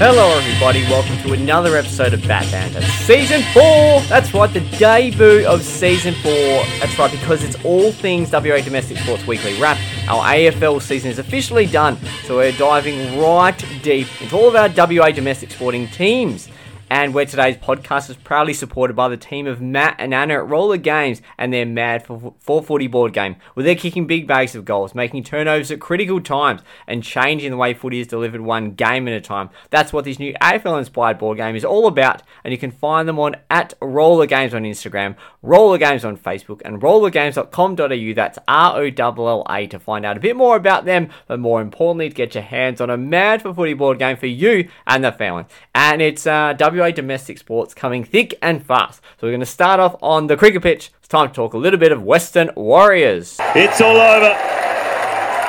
Hello, 0.00 0.28
everybody. 0.38 0.84
Welcome 0.84 1.18
to 1.26 1.32
another 1.32 1.76
episode 1.76 2.14
of 2.14 2.22
Batt 2.28 2.48
Banter, 2.52 2.82
Season 2.82 3.42
4. 3.52 3.62
That's 4.02 4.32
right, 4.32 4.46
the 4.46 4.60
debut 4.78 5.44
of 5.44 5.60
Season 5.60 6.14
4. 6.14 6.30
That's 6.32 6.96
right, 6.96 7.10
because 7.10 7.42
it's 7.42 7.56
all 7.64 7.90
things 7.90 8.30
WA 8.30 8.60
Domestic 8.60 8.98
Sports 8.98 9.26
Weekly 9.26 9.60
Wrap. 9.60 9.76
Our 10.06 10.24
AFL 10.24 10.80
season 10.80 11.10
is 11.10 11.18
officially 11.18 11.66
done, 11.66 11.98
so 12.22 12.36
we're 12.36 12.52
diving 12.52 13.18
right 13.20 13.58
deep 13.82 14.06
into 14.22 14.36
all 14.36 14.46
of 14.46 14.54
our 14.54 14.68
WA 14.68 15.10
domestic 15.10 15.50
sporting 15.50 15.88
teams 15.88 16.48
and 16.90 17.14
where 17.14 17.26
today's 17.26 17.56
podcast 17.56 18.10
is 18.10 18.16
proudly 18.16 18.54
supported 18.54 18.94
by 18.94 19.08
the 19.08 19.16
team 19.16 19.46
of 19.46 19.60
Matt 19.60 19.96
and 19.98 20.14
Anna 20.14 20.34
at 20.34 20.48
Rolla 20.48 20.78
Games 20.78 21.20
and 21.36 21.52
their 21.52 21.66
Mad 21.66 22.04
for 22.06 22.62
Footy 22.62 22.86
board 22.86 23.12
game, 23.12 23.36
where 23.54 23.64
they're 23.64 23.74
kicking 23.74 24.06
big 24.06 24.26
bags 24.26 24.54
of 24.54 24.64
goals, 24.64 24.94
making 24.94 25.24
turnovers 25.24 25.70
at 25.70 25.80
critical 25.80 26.20
times, 26.20 26.62
and 26.86 27.02
changing 27.02 27.50
the 27.50 27.56
way 27.56 27.74
footy 27.74 28.00
is 28.00 28.06
delivered 28.06 28.40
one 28.40 28.72
game 28.72 29.06
at 29.08 29.14
a 29.14 29.20
time. 29.20 29.50
That's 29.70 29.92
what 29.92 30.04
this 30.04 30.18
new 30.18 30.34
AFL 30.40 30.78
inspired 30.78 31.18
board 31.18 31.38
game 31.38 31.56
is 31.56 31.64
all 31.64 31.86
about, 31.86 32.22
and 32.44 32.52
you 32.52 32.58
can 32.58 32.70
find 32.70 33.08
them 33.08 33.18
on 33.18 33.36
at 33.50 33.74
Rolla 33.80 34.26
Games 34.26 34.54
on 34.54 34.62
Instagram, 34.62 35.16
Rolla 35.42 35.78
Games 35.78 36.04
on 36.04 36.16
Facebook, 36.16 36.62
and 36.64 36.80
rollagames.com.au. 36.80 38.14
That's 38.14 38.38
R 38.48 38.76
O 38.76 38.90
L 38.96 39.28
L 39.28 39.46
A 39.50 39.66
to 39.66 39.78
find 39.78 40.04
out 40.04 40.16
a 40.16 40.20
bit 40.20 40.36
more 40.36 40.56
about 40.56 40.84
them, 40.84 41.10
but 41.26 41.38
more 41.38 41.60
importantly, 41.60 42.08
to 42.08 42.14
get 42.14 42.34
your 42.34 42.44
hands 42.44 42.80
on 42.80 42.90
a 42.90 42.96
Mad 42.96 43.42
for 43.42 43.54
Footy 43.54 43.74
board 43.74 43.98
game 43.98 44.16
for 44.16 44.26
you 44.26 44.68
and 44.86 45.04
the 45.04 45.12
family. 45.12 45.44
And 45.74 46.00
it's 46.02 46.26
uh, 46.26 46.54
W 46.54 46.77
WA 46.78 46.90
domestic 46.90 47.38
sports 47.38 47.74
coming 47.74 48.04
thick 48.04 48.38
and 48.40 48.64
fast. 48.64 49.02
So 49.20 49.26
we're 49.26 49.32
going 49.32 49.40
to 49.40 49.46
start 49.46 49.80
off 49.80 49.96
on 50.02 50.28
the 50.28 50.36
cricket 50.36 50.62
pitch. 50.62 50.90
It's 50.98 51.08
time 51.08 51.28
to 51.28 51.34
talk 51.34 51.54
a 51.54 51.58
little 51.58 51.78
bit 51.78 51.92
of 51.92 52.02
Western 52.02 52.50
Warriors. 52.54 53.36
It's 53.54 53.80
all 53.80 53.96
over. 53.96 54.30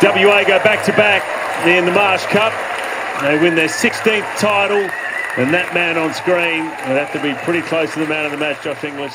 WA 0.01 0.43
go 0.43 0.63
back 0.63 0.83
to 0.85 0.91
back 0.93 1.23
in 1.67 1.85
the 1.85 1.91
Marsh 1.91 2.25
Cup. 2.25 2.53
They 3.21 3.37
win 3.37 3.55
their 3.55 3.67
16th 3.67 4.37
title, 4.37 4.89
and 5.37 5.53
that 5.53 5.73
man 5.73 5.97
on 5.97 6.13
screen 6.13 6.63
would 6.63 6.97
have 6.97 7.11
to 7.11 7.21
be 7.21 7.33
pretty 7.43 7.61
close 7.67 7.93
to 7.93 7.99
the 7.99 8.07
man 8.07 8.25
of 8.25 8.31
the 8.31 8.37
match, 8.37 8.63
Josh 8.63 8.83
Inglis, 8.83 9.13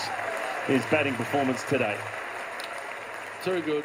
his 0.66 0.84
batting 0.90 1.14
performance 1.14 1.62
today. 1.64 1.96
Too 3.42 3.62
good. 3.62 3.84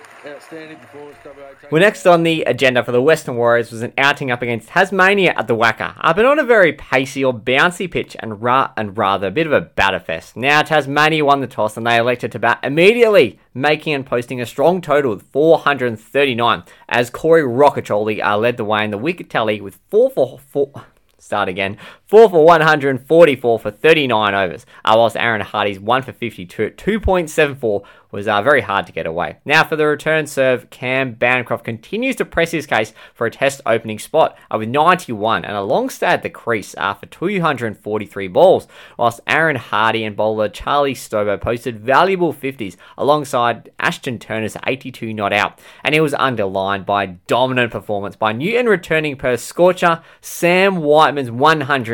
Well, 1.72 1.82
next 1.82 2.06
on 2.06 2.24
the 2.24 2.44
agenda 2.44 2.84
for 2.84 2.92
the 2.92 3.02
Western 3.02 3.36
Warriors 3.36 3.72
was 3.72 3.82
an 3.82 3.94
outing 3.98 4.32
up 4.32 4.42
against 4.42 4.70
Tasmania 4.70 5.34
at 5.36 5.48
the 5.48 5.56
WACA, 5.56 5.94
uh, 5.98 6.14
but 6.14 6.26
on 6.26 6.40
a 6.40 6.44
very 6.44 6.74
pacey 6.74 7.24
or 7.24 7.34
bouncy 7.34 7.90
pitch 7.90 8.16
and, 8.20 8.42
ra- 8.42 8.72
and 8.76 8.98
rather 8.98 9.28
a 9.28 9.32
bit 9.32 9.48
of 9.48 9.54
a 9.54 9.62
batter 9.62 10.00
fest. 10.00 10.36
Now, 10.36 10.62
Tasmania 10.62 11.24
won 11.24 11.42
the 11.42 11.48
toss 11.48 11.78
and 11.78 11.86
they 11.88 11.98
elected 11.98 12.32
to 12.34 12.40
bat 12.40 12.60
immediately, 12.64 13.40
making 13.54 13.94
and 13.94 14.06
posting 14.06 14.42
a 14.42 14.46
strong 14.46 14.82
total 14.82 15.14
of 15.14 15.22
439 15.24 16.64
as 16.90 17.10
Corey 17.10 17.44
Rocchiccioli 17.44 18.24
uh, 18.24 18.38
led 18.38 18.58
the 18.58 18.66
way 18.66 18.84
in 18.84 18.92
the 18.92 18.98
wicket 18.98 19.30
tally 19.30 19.62
with 19.62 19.80
4 19.90 20.10
for 20.12 20.40
4. 20.40 20.86
Start 21.18 21.50
again. 21.50 21.78
4 22.10 22.28
for 22.28 22.44
144 22.44 23.60
for 23.60 23.70
39 23.70 24.34
overs, 24.34 24.66
uh, 24.84 24.96
whilst 24.98 25.16
Aaron 25.16 25.42
Hardy's 25.42 25.80
1 25.80 26.02
for 26.02 26.12
52 26.12 26.64
at 26.64 26.76
2.74 26.76 27.84
was 28.12 28.28
uh, 28.28 28.42
very 28.42 28.62
hard 28.62 28.88
to 28.88 28.92
get 28.92 29.06
away. 29.06 29.38
Now, 29.46 29.64
for 29.64 29.76
the 29.76 29.86
return 29.86 30.26
serve, 30.26 30.72
Cam 30.72 31.14
Bancroft 31.14 31.64
continues 31.64 32.16
to 32.16 32.26
press 32.26 32.50
his 32.50 32.66
case 32.66 32.94
for 33.14 33.28
a 33.28 33.32
test 33.32 33.62
opening 33.66 34.00
spot 34.00 34.36
uh, 34.50 34.58
with 34.58 34.70
91 34.70 35.46
and 35.46 35.56
a 35.56 35.62
long 35.62 35.90
stay 35.90 36.08
at 36.08 36.24
the 36.24 36.30
crease 36.32 36.74
uh, 36.80 36.96
for 36.96 37.06
243 37.06 38.28
balls, 38.30 38.68
whilst 38.98 39.22
Aaron 39.28 39.58
Hardy 39.58 40.04
and 40.04 40.16
bowler 40.16 40.50
Charlie 40.50 40.96
Stobo 40.96 41.40
posted 41.40 41.80
valuable 41.80 42.34
50s 42.34 42.76
alongside 42.98 43.70
Ashton 43.80 44.18
Turner's 44.18 44.58
82 44.66 45.14
not 45.14 45.32
out, 45.32 45.60
and 45.84 45.94
it 45.94 46.02
was 46.02 46.16
underlined 46.16 46.88
by 46.88 47.06
dominant 47.06 47.72
performance 47.72 48.16
by 48.16 48.32
Newton 48.32 48.66
returning 48.66 49.16
per 49.18 49.38
scorcher, 49.38 50.02
Sam 50.22 50.78
Whiteman's 50.78 51.30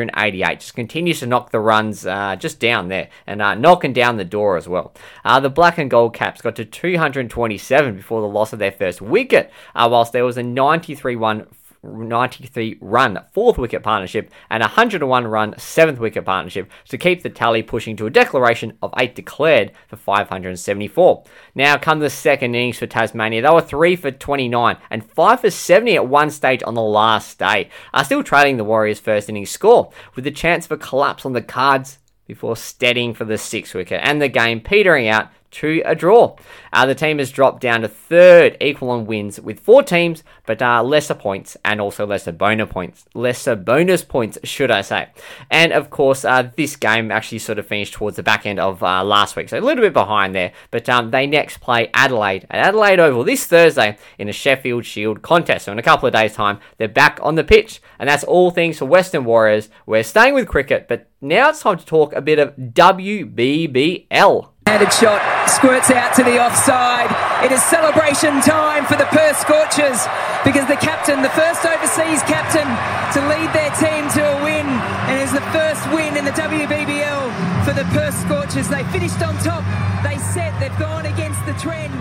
188. 0.06 0.60
Just 0.60 0.74
continues 0.74 1.20
to 1.20 1.26
knock 1.26 1.50
the 1.50 1.60
runs 1.60 2.06
uh, 2.06 2.36
just 2.36 2.60
down 2.60 2.88
there 2.88 3.08
and 3.26 3.42
uh, 3.42 3.54
knocking 3.54 3.92
down 3.92 4.16
the 4.16 4.24
door 4.24 4.56
as 4.56 4.68
well. 4.68 4.92
Uh, 5.24 5.40
the 5.40 5.50
black 5.50 5.78
and 5.78 5.90
gold 5.90 6.14
Caps 6.14 6.40
got 6.40 6.56
to 6.56 6.64
227 6.64 7.96
before 7.96 8.20
the 8.20 8.26
loss 8.26 8.52
of 8.52 8.58
their 8.58 8.72
first 8.72 9.00
wicket, 9.00 9.50
uh, 9.74 9.88
whilst 9.90 10.12
there 10.12 10.24
was 10.24 10.36
a 10.36 10.42
93 10.42 11.16
1 11.16 11.46
93 11.86 12.78
run 12.80 13.18
fourth 13.32 13.58
wicket 13.58 13.82
partnership 13.82 14.30
and 14.50 14.60
101 14.60 15.26
run 15.26 15.54
seventh 15.58 15.98
wicket 15.98 16.24
partnership 16.24 16.70
to 16.88 16.98
keep 16.98 17.22
the 17.22 17.30
tally 17.30 17.62
pushing 17.62 17.96
to 17.96 18.06
a 18.06 18.10
declaration 18.10 18.76
of 18.82 18.94
8 18.96 19.14
declared 19.14 19.72
for 19.88 19.96
574. 19.96 21.24
Now 21.54 21.76
come 21.76 21.98
the 21.98 22.10
second 22.10 22.54
innings 22.54 22.78
for 22.78 22.86
Tasmania. 22.86 23.42
They 23.42 23.50
were 23.50 23.60
3 23.60 23.96
for 23.96 24.10
29 24.10 24.76
and 24.90 25.04
5 25.04 25.40
for 25.40 25.50
70 25.50 25.96
at 25.96 26.08
one 26.08 26.30
stage 26.30 26.62
on 26.64 26.74
the 26.74 26.82
last 26.82 27.38
day, 27.38 27.70
are 27.92 28.04
still 28.04 28.22
trailing 28.22 28.56
the 28.56 28.64
Warriors' 28.64 29.00
first 29.00 29.28
innings 29.28 29.50
score 29.50 29.90
with 30.14 30.24
the 30.24 30.30
chance 30.30 30.70
a 30.70 30.76
collapse 30.76 31.24
on 31.24 31.32
the 31.32 31.42
cards 31.42 31.98
before 32.26 32.56
steadying 32.56 33.14
for 33.14 33.24
the 33.24 33.38
sixth 33.38 33.74
wicket 33.74 34.00
and 34.02 34.20
the 34.20 34.28
game 34.28 34.60
petering 34.60 35.08
out 35.08 35.30
to 35.52 35.82
a 35.84 35.94
draw. 35.94 36.36
Uh, 36.72 36.86
the 36.86 36.94
team 36.94 37.18
has 37.18 37.30
dropped 37.30 37.60
down 37.60 37.82
to 37.82 37.88
third, 37.88 38.56
equal 38.60 38.90
on 38.90 39.06
wins 39.06 39.40
with 39.40 39.60
four 39.60 39.82
teams, 39.82 40.22
but 40.44 40.60
uh, 40.60 40.82
lesser 40.82 41.14
points 41.14 41.56
and 41.64 41.80
also 41.80 42.06
lesser 42.06 42.32
bonus 42.32 42.70
points. 42.70 43.06
Lesser 43.14 43.56
bonus 43.56 44.04
points, 44.04 44.38
should 44.44 44.70
I 44.70 44.82
say? 44.82 45.08
And 45.50 45.72
of 45.72 45.90
course, 45.90 46.24
uh, 46.24 46.50
this 46.56 46.76
game 46.76 47.10
actually 47.10 47.38
sort 47.38 47.58
of 47.58 47.66
finished 47.66 47.94
towards 47.94 48.16
the 48.16 48.22
back 48.22 48.46
end 48.46 48.60
of 48.60 48.82
uh, 48.82 49.04
last 49.04 49.36
week, 49.36 49.48
so 49.48 49.58
a 49.58 49.60
little 49.60 49.82
bit 49.82 49.92
behind 49.92 50.34
there. 50.34 50.52
But 50.70 50.88
um, 50.88 51.10
they 51.10 51.26
next 51.26 51.60
play 51.60 51.90
Adelaide 51.94 52.46
at 52.50 52.66
Adelaide 52.66 53.00
Oval 53.00 53.24
this 53.24 53.46
Thursday 53.46 53.98
in 54.18 54.28
a 54.28 54.32
Sheffield 54.32 54.84
Shield 54.84 55.22
contest. 55.22 55.64
So 55.66 55.72
in 55.72 55.78
a 55.78 55.82
couple 55.82 56.06
of 56.06 56.12
days' 56.14 56.34
time, 56.34 56.58
they're 56.78 56.88
back 56.88 57.18
on 57.22 57.34
the 57.34 57.44
pitch, 57.44 57.80
and 57.98 58.08
that's 58.08 58.24
all 58.24 58.50
things 58.50 58.78
for 58.78 58.86
Western 58.86 59.24
Warriors. 59.24 59.68
We're 59.86 60.02
staying 60.02 60.34
with 60.34 60.48
cricket, 60.48 60.88
but 60.88 61.08
now 61.20 61.50
it's 61.50 61.60
time 61.60 61.78
to 61.78 61.86
talk 61.86 62.12
a 62.12 62.20
bit 62.20 62.38
of 62.38 62.54
WBBL. 62.56 64.48
Handed 64.66 64.92
shot 64.92 65.22
squirts 65.46 65.94
out 65.94 66.10
to 66.18 66.24
the 66.26 66.42
offside. 66.42 67.06
It 67.46 67.54
is 67.54 67.62
celebration 67.70 68.42
time 68.42 68.84
for 68.84 68.98
the 68.98 69.06
Perth 69.14 69.38
Scorchers 69.38 70.02
because 70.42 70.66
the 70.66 70.74
captain, 70.82 71.22
the 71.22 71.30
first 71.38 71.62
overseas 71.62 72.18
captain 72.26 72.66
to 73.14 73.22
lead 73.30 73.46
their 73.54 73.70
team 73.78 74.10
to 74.18 74.22
a 74.26 74.42
win, 74.42 74.66
and 74.66 75.22
is 75.22 75.30
the 75.30 75.46
first 75.54 75.86
win 75.94 76.16
in 76.18 76.24
the 76.24 76.34
WBBL 76.34 77.30
for 77.62 77.78
the 77.78 77.86
Perth 77.94 78.18
Scorchers. 78.26 78.66
They 78.66 78.82
finished 78.90 79.22
on 79.22 79.38
top. 79.38 79.62
They 80.02 80.18
said 80.34 80.50
they've 80.58 80.78
gone 80.82 81.06
against 81.06 81.38
the 81.46 81.54
trend, 81.62 81.94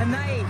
and 0.00 0.08
they 0.08 0.45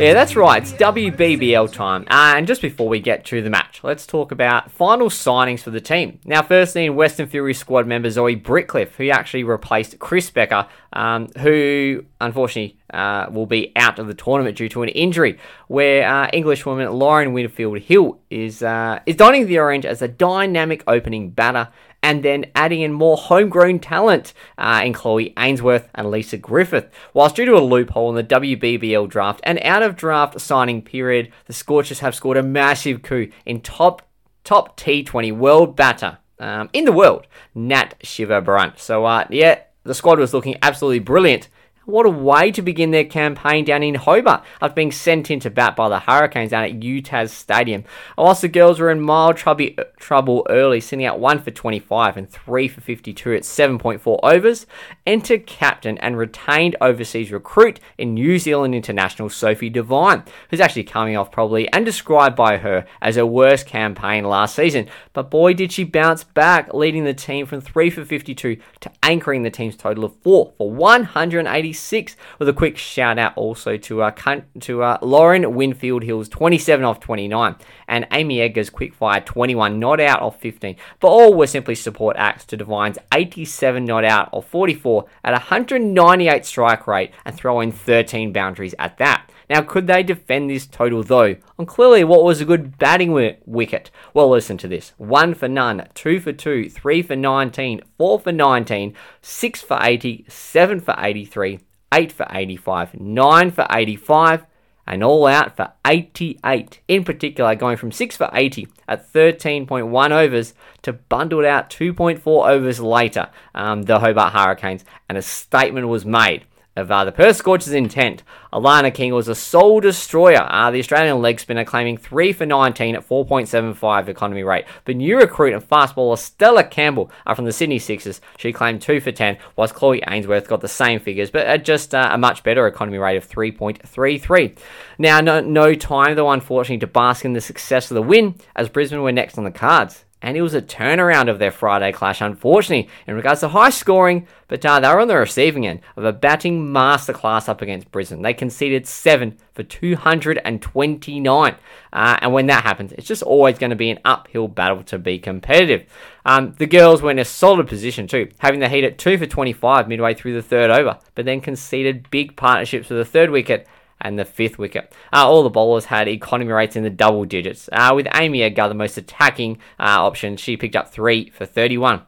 yeah, 0.00 0.14
that's 0.14 0.34
right. 0.34 0.62
It's 0.62 0.72
WBBL 0.72 1.72
time. 1.72 2.02
Uh, 2.04 2.34
and 2.36 2.46
just 2.46 2.62
before 2.62 2.88
we 2.88 3.00
get 3.00 3.26
to 3.26 3.42
the 3.42 3.50
match, 3.50 3.80
let's 3.82 4.06
talk 4.06 4.32
about 4.32 4.70
final 4.70 5.10
signings 5.10 5.60
for 5.60 5.70
the 5.70 5.80
team. 5.80 6.20
Now, 6.24 6.42
firstly, 6.42 6.86
in 6.86 6.96
Western 6.96 7.28
Fury 7.28 7.52
squad 7.52 7.86
member 7.86 8.08
Zoe 8.08 8.34
Britcliffe, 8.34 8.94
who 8.96 9.10
actually 9.10 9.44
replaced 9.44 9.98
Chris 9.98 10.30
Becker, 10.30 10.66
um, 10.94 11.28
who 11.38 12.04
unfortunately 12.18 12.78
uh, 12.94 13.26
will 13.30 13.46
be 13.46 13.72
out 13.76 13.98
of 13.98 14.06
the 14.06 14.14
tournament 14.14 14.56
due 14.56 14.70
to 14.70 14.82
an 14.82 14.88
injury. 14.88 15.38
Where 15.68 16.08
uh, 16.08 16.30
Englishwoman 16.32 16.90
Lauren 16.92 17.34
Winfield 17.34 17.80
Hill 17.80 18.18
is 18.30 18.62
uh, 18.62 19.00
is 19.04 19.16
donning 19.16 19.46
the 19.46 19.58
orange 19.58 19.84
as 19.84 20.00
a 20.00 20.08
dynamic 20.08 20.82
opening 20.86 21.30
batter 21.30 21.68
and 22.02 22.22
then 22.22 22.46
adding 22.54 22.80
in 22.80 22.92
more 22.92 23.16
homegrown 23.16 23.78
talent 23.78 24.32
uh, 24.58 24.82
in 24.84 24.92
Chloe 24.92 25.34
Ainsworth 25.38 25.88
and 25.94 26.10
Lisa 26.10 26.36
Griffith. 26.36 26.90
Whilst 27.12 27.36
due 27.36 27.44
to 27.44 27.56
a 27.56 27.60
loophole 27.60 28.10
in 28.10 28.16
the 28.16 28.24
WBBL 28.24 29.08
draft 29.08 29.40
and 29.44 29.58
out 29.62 29.82
of 29.82 29.96
draft 29.96 30.40
signing 30.40 30.82
period, 30.82 31.30
the 31.46 31.52
Scorchers 31.52 32.00
have 32.00 32.14
scored 32.14 32.36
a 32.36 32.42
massive 32.42 33.02
coup 33.02 33.28
in 33.44 33.60
top 33.60 34.02
top 34.44 34.78
T20 34.78 35.36
world 35.36 35.76
batter 35.76 36.18
um, 36.38 36.70
in 36.72 36.86
the 36.86 36.92
world, 36.92 37.26
Nat 37.54 37.94
Sciver-Brunt. 38.02 38.78
So 38.78 39.04
uh, 39.04 39.26
yeah, 39.28 39.60
the 39.84 39.94
squad 39.94 40.18
was 40.18 40.34
looking 40.34 40.56
absolutely 40.62 41.00
brilliant 41.00 41.48
what 41.90 42.06
a 42.06 42.10
way 42.10 42.50
to 42.52 42.62
begin 42.62 42.90
their 42.90 43.04
campaign 43.04 43.64
down 43.64 43.82
in 43.82 43.94
Hobart 43.94 44.44
after 44.62 44.74
being 44.74 44.92
sent 44.92 45.30
into 45.30 45.50
bat 45.50 45.76
by 45.76 45.88
the 45.88 45.98
Hurricanes 45.98 46.50
down 46.50 46.64
at 46.64 46.78
UTAS 46.78 47.30
Stadium. 47.30 47.84
Oh, 48.16 48.24
whilst 48.24 48.42
the 48.42 48.48
girls 48.48 48.78
were 48.78 48.90
in 48.90 49.00
mild 49.00 49.36
trouble 49.36 50.46
early, 50.48 50.80
sending 50.80 51.06
out 51.06 51.18
1 51.18 51.40
for 51.40 51.50
25 51.50 52.16
and 52.16 52.30
3 52.30 52.68
for 52.68 52.80
52 52.80 53.34
at 53.34 53.42
7.4 53.42 54.20
overs, 54.22 54.66
enter 55.06 55.38
captain 55.38 55.98
and 55.98 56.16
retained 56.16 56.76
overseas 56.80 57.32
recruit 57.32 57.80
in 57.98 58.14
New 58.14 58.38
Zealand 58.38 58.74
international 58.74 59.28
Sophie 59.28 59.70
Devine, 59.70 60.22
who's 60.50 60.60
actually 60.60 60.84
coming 60.84 61.16
off 61.16 61.32
probably 61.32 61.68
and 61.72 61.84
described 61.84 62.36
by 62.36 62.58
her 62.58 62.86
as 63.02 63.16
her 63.16 63.26
worst 63.26 63.66
campaign 63.66 64.24
last 64.24 64.54
season. 64.54 64.86
But 65.12 65.30
boy, 65.30 65.54
did 65.54 65.72
she 65.72 65.84
bounce 65.84 66.22
back, 66.22 66.72
leading 66.72 67.04
the 67.04 67.14
team 67.14 67.46
from 67.46 67.60
3 67.60 67.90
for 67.90 68.04
52 68.04 68.58
to 68.80 68.90
anchoring 69.02 69.42
the 69.42 69.50
team's 69.50 69.76
total 69.76 70.04
of 70.04 70.14
4 70.22 70.52
for 70.56 70.70
186 70.70 71.79
six. 71.80 72.16
With 72.38 72.48
a 72.48 72.52
quick 72.52 72.76
shout 72.76 73.18
out 73.18 73.36
also 73.36 73.76
to 73.76 74.02
uh, 74.02 74.40
to 74.60 74.82
uh, 74.82 74.98
Lauren 75.02 75.54
Winfield 75.54 76.04
Hills, 76.04 76.28
27 76.28 76.84
off 76.84 77.00
29, 77.00 77.56
and 77.88 78.06
Amy 78.12 78.40
Edgar's 78.40 78.70
quickfire 78.70 79.24
21 79.24 79.78
not 79.78 80.00
out 80.00 80.20
of 80.20 80.36
15. 80.36 80.76
But 81.00 81.08
all 81.08 81.34
were 81.34 81.46
simply 81.46 81.74
support 81.74 82.16
acts 82.16 82.44
to 82.46 82.56
Devine's 82.56 82.98
87 83.12 83.84
not 83.84 84.04
out 84.04 84.28
of 84.32 84.44
44 84.46 85.06
at 85.24 85.32
198 85.32 86.46
strike 86.46 86.86
rate 86.86 87.12
and 87.24 87.34
throw 87.34 87.60
in 87.60 87.72
13 87.72 88.32
boundaries 88.32 88.74
at 88.78 88.98
that. 88.98 89.30
Now, 89.50 89.62
could 89.62 89.88
they 89.88 90.04
defend 90.04 90.48
this 90.48 90.64
total 90.64 91.02
though? 91.02 91.34
On 91.58 91.66
clearly 91.66 92.04
what 92.04 92.22
was 92.22 92.40
a 92.40 92.44
good 92.44 92.78
batting 92.78 93.08
wi- 93.08 93.38
wicket. 93.44 93.90
Well, 94.14 94.30
listen 94.30 94.56
to 94.58 94.68
this 94.68 94.92
1 94.96 95.34
for 95.34 95.48
none, 95.48 95.88
2 95.94 96.20
for 96.20 96.32
2, 96.32 96.70
3 96.70 97.02
for 97.02 97.16
19, 97.16 97.82
4 97.98 98.20
for 98.20 98.30
19, 98.30 98.94
6 99.20 99.60
for 99.62 99.78
80, 99.82 100.24
7 100.28 100.80
for 100.80 100.94
83, 100.96 101.58
8 101.92 102.12
for 102.12 102.26
85, 102.30 103.00
9 103.00 103.50
for 103.50 103.66
85, 103.70 104.46
and 104.86 105.04
all 105.04 105.26
out 105.26 105.56
for 105.56 105.72
88. 105.86 106.80
In 106.88 107.04
particular, 107.04 107.54
going 107.54 107.76
from 107.76 107.92
6 107.92 108.16
for 108.16 108.28
80 108.32 108.68
at 108.88 109.12
13.1 109.12 110.10
overs 110.10 110.54
to 110.82 110.92
bundled 110.92 111.44
out 111.44 111.70
2.4 111.70 112.48
overs 112.48 112.80
later, 112.80 113.28
um, 113.54 113.82
the 113.82 114.00
Hobart 114.00 114.32
Hurricanes, 114.32 114.84
and 115.08 115.16
a 115.16 115.22
statement 115.22 115.88
was 115.88 116.04
made 116.04 116.44
of 116.76 116.90
uh, 116.90 117.04
the 117.04 117.12
Perth 117.12 117.36
Scorchers' 117.36 117.72
intent. 117.72 118.22
Alana 118.52 118.92
King 118.92 119.12
was 119.12 119.28
a 119.28 119.34
soul 119.34 119.80
destroyer. 119.80 120.46
Uh, 120.50 120.70
the 120.70 120.78
Australian 120.78 121.20
leg 121.20 121.40
spinner 121.40 121.64
claiming 121.64 121.96
3 121.96 122.32
for 122.32 122.46
19 122.46 122.96
at 122.96 123.08
4.75 123.08 124.08
economy 124.08 124.42
rate. 124.42 124.64
But 124.84 124.96
new 124.96 125.18
recruit 125.18 125.52
and 125.52 125.62
fast 125.62 125.94
bowler 125.94 126.16
Stella 126.16 126.64
Campbell 126.64 127.10
are 127.26 127.34
from 127.34 127.44
the 127.44 127.52
Sydney 127.52 127.78
Sixers. 127.78 128.20
She 128.38 128.52
claimed 128.52 128.82
2 128.82 129.00
for 129.00 129.12
10, 129.12 129.38
whilst 129.56 129.74
Chloe 129.74 130.02
Ainsworth 130.08 130.48
got 130.48 130.60
the 130.60 130.68
same 130.68 131.00
figures, 131.00 131.30
but 131.30 131.46
at 131.46 131.64
just 131.64 131.94
uh, 131.94 132.08
a 132.12 132.18
much 132.18 132.42
better 132.42 132.66
economy 132.66 132.98
rate 132.98 133.16
of 133.16 133.28
3.33. 133.28 134.56
Now, 134.98 135.20
no, 135.20 135.40
no 135.40 135.74
time, 135.74 136.14
though, 136.14 136.30
unfortunately, 136.30 136.78
to 136.78 136.86
bask 136.86 137.24
in 137.24 137.32
the 137.32 137.40
success 137.40 137.90
of 137.90 137.94
the 137.94 138.02
win, 138.02 138.36
as 138.56 138.68
Brisbane 138.68 139.02
were 139.02 139.12
next 139.12 139.38
on 139.38 139.44
the 139.44 139.50
cards 139.50 140.04
and 140.22 140.36
it 140.36 140.42
was 140.42 140.54
a 140.54 140.60
turnaround 140.60 141.30
of 141.30 141.38
their 141.38 141.50
Friday 141.50 141.92
clash, 141.92 142.20
unfortunately, 142.20 142.90
in 143.06 143.14
regards 143.14 143.40
to 143.40 143.48
high 143.48 143.70
scoring, 143.70 144.26
but 144.48 144.64
uh, 144.64 144.78
they 144.80 144.88
were 144.88 145.00
on 145.00 145.08
the 145.08 145.16
receiving 145.16 145.66
end 145.66 145.80
of 145.96 146.04
a 146.04 146.12
batting 146.12 146.66
masterclass 146.66 147.48
up 147.48 147.62
against 147.62 147.90
Brisbane. 147.90 148.22
They 148.22 148.34
conceded 148.34 148.86
7 148.86 149.38
for 149.54 149.62
229, 149.62 151.54
uh, 151.92 152.18
and 152.20 152.32
when 152.32 152.46
that 152.46 152.64
happens, 152.64 152.92
it's 152.92 153.06
just 153.06 153.22
always 153.22 153.58
going 153.58 153.70
to 153.70 153.76
be 153.76 153.90
an 153.90 154.00
uphill 154.04 154.48
battle 154.48 154.82
to 154.84 154.98
be 154.98 155.18
competitive. 155.18 155.90
Um, 156.24 156.54
the 156.58 156.66
girls 156.66 157.00
were 157.00 157.10
in 157.10 157.18
a 157.18 157.24
solid 157.24 157.66
position 157.66 158.06
too, 158.06 158.28
having 158.38 158.60
the 158.60 158.68
heat 158.68 158.84
at 158.84 158.98
2 158.98 159.18
for 159.18 159.26
25 159.26 159.88
midway 159.88 160.14
through 160.14 160.34
the 160.34 160.42
third 160.42 160.70
over, 160.70 160.98
but 161.14 161.24
then 161.24 161.40
conceded 161.40 162.10
big 162.10 162.36
partnerships 162.36 162.88
for 162.88 162.94
the 162.94 163.04
third 163.04 163.30
wicket 163.30 163.66
and 164.00 164.18
the 164.18 164.24
fifth 164.24 164.58
wicket. 164.58 164.92
Uh, 165.12 165.28
all 165.28 165.42
the 165.42 165.50
bowlers 165.50 165.86
had 165.86 166.08
economy 166.08 166.52
rates 166.52 166.76
in 166.76 166.82
the 166.82 166.90
double 166.90 167.24
digits, 167.24 167.68
uh, 167.72 167.92
with 167.94 168.06
Amy 168.14 168.42
Edgar 168.42 168.68
the 168.68 168.74
most 168.74 168.96
attacking 168.96 169.56
uh, 169.78 170.04
option. 170.04 170.36
She 170.36 170.56
picked 170.56 170.76
up 170.76 170.92
three 170.92 171.30
for 171.30 171.46
31. 171.46 172.02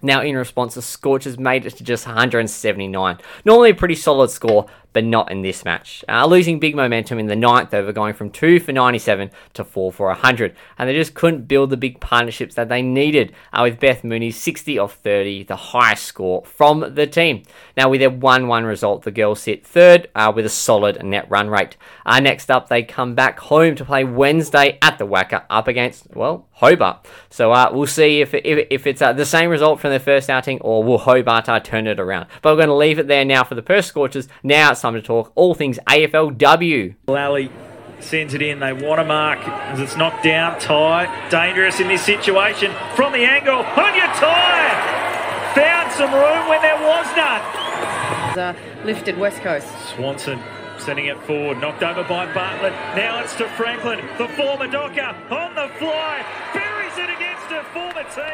Now, 0.00 0.22
in 0.22 0.36
response, 0.36 0.74
the 0.74 0.82
Scorchers 0.82 1.38
made 1.38 1.66
it 1.66 1.76
to 1.76 1.84
just 1.84 2.06
179. 2.06 3.18
Normally 3.44 3.70
a 3.70 3.74
pretty 3.74 3.96
solid 3.96 4.30
score, 4.30 4.66
but 4.92 5.04
not 5.04 5.30
in 5.30 5.42
this 5.42 5.64
match. 5.64 6.04
Uh, 6.08 6.26
losing 6.26 6.58
big 6.58 6.74
momentum 6.74 7.18
in 7.18 7.26
the 7.26 7.36
ninth 7.36 7.72
over, 7.74 7.92
going 7.92 8.14
from 8.14 8.30
2 8.30 8.60
for 8.60 8.72
97 8.72 9.30
to 9.54 9.64
4 9.64 9.92
for 9.92 10.06
100. 10.08 10.54
And 10.78 10.88
they 10.88 10.94
just 10.94 11.14
couldn't 11.14 11.48
build 11.48 11.70
the 11.70 11.76
big 11.76 12.00
partnerships 12.00 12.54
that 12.54 12.68
they 12.68 12.82
needed, 12.82 13.32
uh, 13.52 13.60
with 13.62 13.80
Beth 13.80 14.04
Mooney 14.04 14.30
60 14.30 14.78
off 14.78 14.94
30, 14.94 15.44
the 15.44 15.56
highest 15.56 16.04
score 16.04 16.44
from 16.44 16.94
the 16.94 17.06
team. 17.06 17.42
Now, 17.76 17.88
with 17.88 18.00
their 18.00 18.10
1 18.10 18.48
1 18.48 18.64
result, 18.64 19.02
the 19.02 19.10
girls 19.10 19.40
sit 19.40 19.66
third 19.66 20.08
uh, 20.14 20.32
with 20.34 20.46
a 20.46 20.50
solid 20.50 21.02
net 21.04 21.30
run 21.30 21.48
rate. 21.48 21.76
Uh, 22.06 22.20
next 22.20 22.50
up, 22.50 22.68
they 22.68 22.82
come 22.82 23.14
back 23.14 23.38
home 23.38 23.74
to 23.76 23.84
play 23.84 24.04
Wednesday 24.04 24.78
at 24.82 24.98
the 24.98 25.06
WACA 25.06 25.44
up 25.50 25.68
against, 25.68 26.14
well, 26.14 26.46
Hobart. 26.52 27.06
So 27.30 27.52
uh, 27.52 27.70
we'll 27.72 27.86
see 27.86 28.20
if, 28.20 28.34
if, 28.34 28.66
if 28.70 28.86
it's 28.86 29.00
uh, 29.00 29.12
the 29.12 29.26
same 29.26 29.50
result 29.50 29.80
from 29.80 29.90
their 29.90 30.00
first 30.00 30.28
outing 30.28 30.60
or 30.60 30.82
will 30.82 30.98
Hobart 30.98 31.46
turn 31.64 31.86
it 31.86 32.00
around. 32.00 32.26
But 32.42 32.52
we're 32.52 32.66
going 32.66 32.68
to 32.68 32.74
leave 32.74 32.98
it 32.98 33.06
there 33.06 33.24
now 33.24 33.44
for 33.44 33.54
the 33.54 33.62
Perth 33.62 33.84
Scorchers. 33.84 34.28
Now 34.42 34.72
it's 34.78 34.82
time 34.82 34.94
to 34.94 35.02
talk 35.02 35.32
all 35.34 35.54
things 35.54 35.76
AFLW. 35.88 36.94
Lally 37.08 37.50
sends 37.98 38.32
it 38.32 38.40
in. 38.40 38.60
They 38.60 38.72
want 38.72 39.00
to 39.00 39.04
mark 39.04 39.40
as 39.40 39.80
it's 39.80 39.96
knocked 39.96 40.22
down. 40.22 40.60
Ty, 40.60 41.28
dangerous 41.30 41.80
in 41.80 41.88
this 41.88 42.04
situation. 42.04 42.70
From 42.94 43.12
the 43.12 43.24
angle, 43.24 43.58
on 43.58 43.94
your 43.96 44.06
Ty! 44.06 45.52
Found 45.56 45.92
some 45.92 46.14
room 46.14 46.48
when 46.48 46.62
there 46.62 46.76
was 46.76 47.06
none. 47.16 47.40
Uh, 48.38 48.54
lifted 48.84 49.18
West 49.18 49.40
Coast. 49.40 49.66
Swanson 49.96 50.40
sending 50.78 51.06
it 51.06 51.20
forward, 51.24 51.60
knocked 51.60 51.82
over 51.82 52.04
by 52.04 52.32
Bartlett. 52.32 52.72
Now 52.94 53.20
it's 53.20 53.34
to 53.34 53.48
Franklin, 53.56 53.98
the 54.16 54.28
former 54.28 54.68
Docker, 54.68 55.12
on 55.28 55.56
the 55.56 55.68
fly, 55.76 56.24
buries 56.54 56.77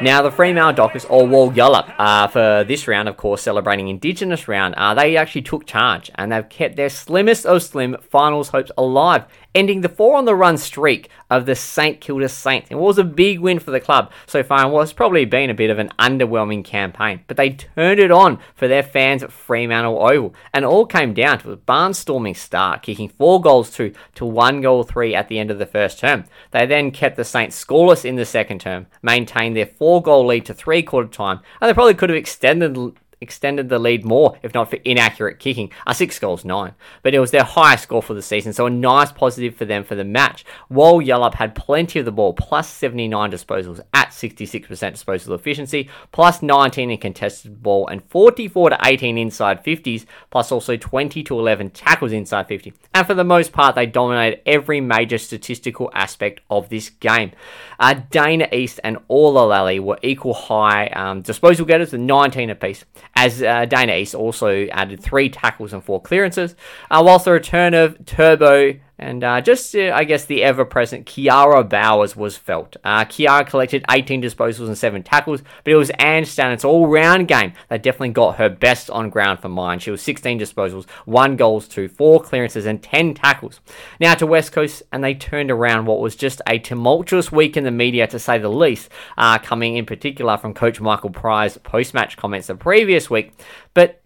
Now, 0.01 0.21
the 0.21 0.31
Fremantle 0.31 0.73
Dockers, 0.73 1.05
or 1.05 1.25
Wall 1.25 1.51
Walyalup, 1.51 1.93
uh, 1.97 2.27
for 2.27 2.63
this 2.67 2.87
round, 2.87 3.07
of 3.07 3.17
course, 3.17 3.41
celebrating 3.41 3.87
Indigenous 3.87 4.47
round, 4.47 4.75
uh, 4.75 4.93
they 4.93 5.15
actually 5.15 5.41
took 5.41 5.65
charge 5.65 6.11
and 6.15 6.31
they've 6.31 6.47
kept 6.47 6.75
their 6.75 6.89
slimmest 6.89 7.45
of 7.45 7.63
slim 7.63 7.95
finals 8.01 8.49
hopes 8.49 8.71
alive, 8.77 9.25
ending 9.53 9.81
the 9.81 9.89
four 9.89 10.17
on 10.17 10.25
the 10.25 10.35
run 10.35 10.57
streak 10.57 11.09
of 11.29 11.45
the 11.45 11.55
St 11.55 12.01
Kilda 12.01 12.29
Saints. 12.29 12.67
It 12.69 12.75
was 12.75 12.97
a 12.97 13.03
big 13.03 13.39
win 13.39 13.59
for 13.59 13.71
the 13.71 13.79
club 13.79 14.11
so 14.27 14.43
far 14.43 14.63
and 14.63 14.71
was 14.71 14.93
probably 14.93 15.25
been 15.25 15.49
a 15.49 15.55
bit 15.55 15.69
of 15.69 15.79
an 15.79 15.91
underwhelming 15.97 16.63
campaign, 16.63 17.21
but 17.27 17.37
they 17.37 17.51
turned 17.51 17.99
it 17.99 18.11
on 18.11 18.39
for 18.53 18.67
their 18.67 18.83
fans 18.83 19.23
at 19.23 19.31
Fremantle 19.31 19.97
Oval, 19.97 20.35
and 20.53 20.65
all 20.65 20.85
came 20.85 21.13
down 21.13 21.39
to 21.39 21.51
a 21.51 21.57
barnstorming 21.57 22.35
start, 22.35 22.83
kicking 22.83 23.09
four 23.09 23.41
goals 23.41 23.71
to 23.71 23.93
to 24.15 24.25
one 24.25 24.61
goal 24.61 24.83
three 24.83 25.15
at 25.15 25.29
the 25.29 25.39
end 25.39 25.51
of 25.51 25.57
the 25.57 25.65
first 25.65 25.99
term. 25.99 26.25
They 26.51 26.65
then 26.65 26.91
kept 26.91 27.15
the 27.15 27.23
Saints 27.23 27.63
scoreless 27.63 28.05
in 28.05 28.15
the 28.15 28.25
second 28.25 28.44
term, 28.59 28.87
maintained 29.01 29.55
their 29.55 29.65
four 29.65 30.01
goal 30.01 30.25
lead 30.25 30.45
to 30.45 30.53
three 30.53 30.83
quarter 30.83 31.09
time, 31.09 31.39
and 31.61 31.69
they 31.69 31.73
probably 31.73 31.93
could 31.93 32.09
have 32.09 32.17
extended 32.17 32.95
extended 33.21 33.69
the 33.69 33.79
lead 33.79 34.05
more 34.05 34.37
if 34.43 34.53
not 34.53 34.69
for 34.69 34.77
inaccurate 34.85 35.39
kicking. 35.39 35.71
A 35.87 35.95
six 35.95 36.19
goals 36.19 36.45
nine, 36.45 36.73
but 37.03 37.13
it 37.13 37.19
was 37.19 37.31
their 37.31 37.43
highest 37.43 37.83
score 37.83 38.01
for 38.01 38.13
the 38.13 38.21
season, 38.21 38.53
so 38.53 38.65
a 38.65 38.69
nice 38.69 39.11
positive 39.11 39.55
for 39.55 39.65
them 39.65 39.83
for 39.83 39.95
the 39.95 40.03
match. 40.03 40.45
Walyalup 40.71 41.35
had 41.35 41.55
plenty 41.55 41.99
of 41.99 42.05
the 42.05 42.11
ball, 42.11 42.33
plus 42.33 42.69
79 42.69 43.31
disposals 43.31 43.81
at 43.93 44.09
66% 44.09 44.91
disposal 44.91 45.35
efficiency, 45.35 45.89
plus 46.11 46.41
19 46.41 46.91
in 46.91 46.97
contested 46.97 47.61
ball, 47.61 47.87
and 47.87 48.03
44 48.09 48.71
to 48.71 48.79
18 48.83 49.17
inside 49.17 49.63
50s, 49.63 50.05
plus 50.29 50.51
also 50.51 50.77
20 50.77 51.23
to 51.23 51.39
11 51.39 51.71
tackles 51.71 52.11
inside 52.11 52.47
50. 52.47 52.73
And 52.93 53.05
for 53.05 53.13
the 53.13 53.23
most 53.23 53.51
part, 53.51 53.75
they 53.75 53.85
dominated 53.85 54.41
every 54.45 54.81
major 54.81 55.17
statistical 55.17 55.89
aspect 55.93 56.41
of 56.49 56.69
this 56.69 56.89
game. 56.89 57.31
Uh, 57.79 57.95
Dana 58.09 58.47
East 58.51 58.79
and 58.83 58.97
Orla 59.07 59.45
Lally 59.45 59.79
were 59.79 59.99
equal 60.01 60.33
high 60.33 60.87
um, 60.87 61.21
disposal 61.21 61.65
getters, 61.65 61.91
with 61.91 62.01
19 62.01 62.49
apiece 62.49 62.85
as 63.15 63.41
uh, 63.41 63.65
East 63.97 64.13
also 64.15 64.67
added 64.67 64.99
three 64.99 65.29
tackles 65.29 65.73
and 65.73 65.83
four 65.83 66.01
clearances, 66.01 66.55
uh, 66.91 67.01
whilst 67.05 67.25
the 67.25 67.31
return 67.31 67.73
of 67.73 68.05
Turbo 68.05 68.73
and 68.97 69.23
uh, 69.23 69.41
just, 69.41 69.75
uh, 69.75 69.91
I 69.93 70.05
guess, 70.05 70.25
the 70.25 70.43
ever 70.43 70.63
present 70.63 71.05
Kiara 71.05 71.67
Bowers 71.67 72.15
was 72.15 72.37
felt. 72.37 72.77
Uh, 72.83 73.03
Kiara 73.03 73.45
collected 73.45 73.83
18 73.89 74.21
disposals 74.21 74.67
and 74.67 74.77
7 74.77 75.03
tackles, 75.03 75.41
but 75.63 75.73
it 75.73 75.75
was 75.75 75.91
Ange 75.99 76.27
Stannett's 76.27 76.63
all 76.63 76.87
round 76.87 77.27
game 77.27 77.53
that 77.67 77.83
definitely 77.83 78.09
got 78.09 78.37
her 78.37 78.49
best 78.49 78.89
on 78.89 79.09
ground 79.09 79.39
for 79.39 79.49
mine. 79.49 79.79
She 79.79 79.91
was 79.91 80.01
16 80.01 80.39
disposals, 80.39 80.89
1 81.05 81.35
goals, 81.35 81.67
2, 81.67 81.89
4 81.89 82.21
clearances, 82.21 82.65
and 82.65 82.81
10 82.81 83.15
tackles. 83.15 83.59
Now 83.99 84.13
to 84.15 84.25
West 84.25 84.53
Coast, 84.53 84.83
and 84.91 85.03
they 85.03 85.13
turned 85.13 85.51
around 85.51 85.85
what 85.85 85.99
was 85.99 86.15
just 86.15 86.41
a 86.47 86.57
tumultuous 86.57 87.31
week 87.31 87.57
in 87.57 87.65
the 87.65 87.71
media, 87.71 88.07
to 88.07 88.19
say 88.19 88.37
the 88.37 88.49
least, 88.49 88.89
uh, 89.17 89.39
coming 89.39 89.75
in 89.75 89.85
particular 89.85 90.37
from 90.37 90.53
Coach 90.53 90.79
Michael 90.79 91.09
Prior's 91.09 91.57
post 91.57 91.93
match 91.93 92.15
comments 92.15 92.47
the 92.47 92.55
previous 92.55 93.09
week. 93.09 93.33
But 93.73 94.01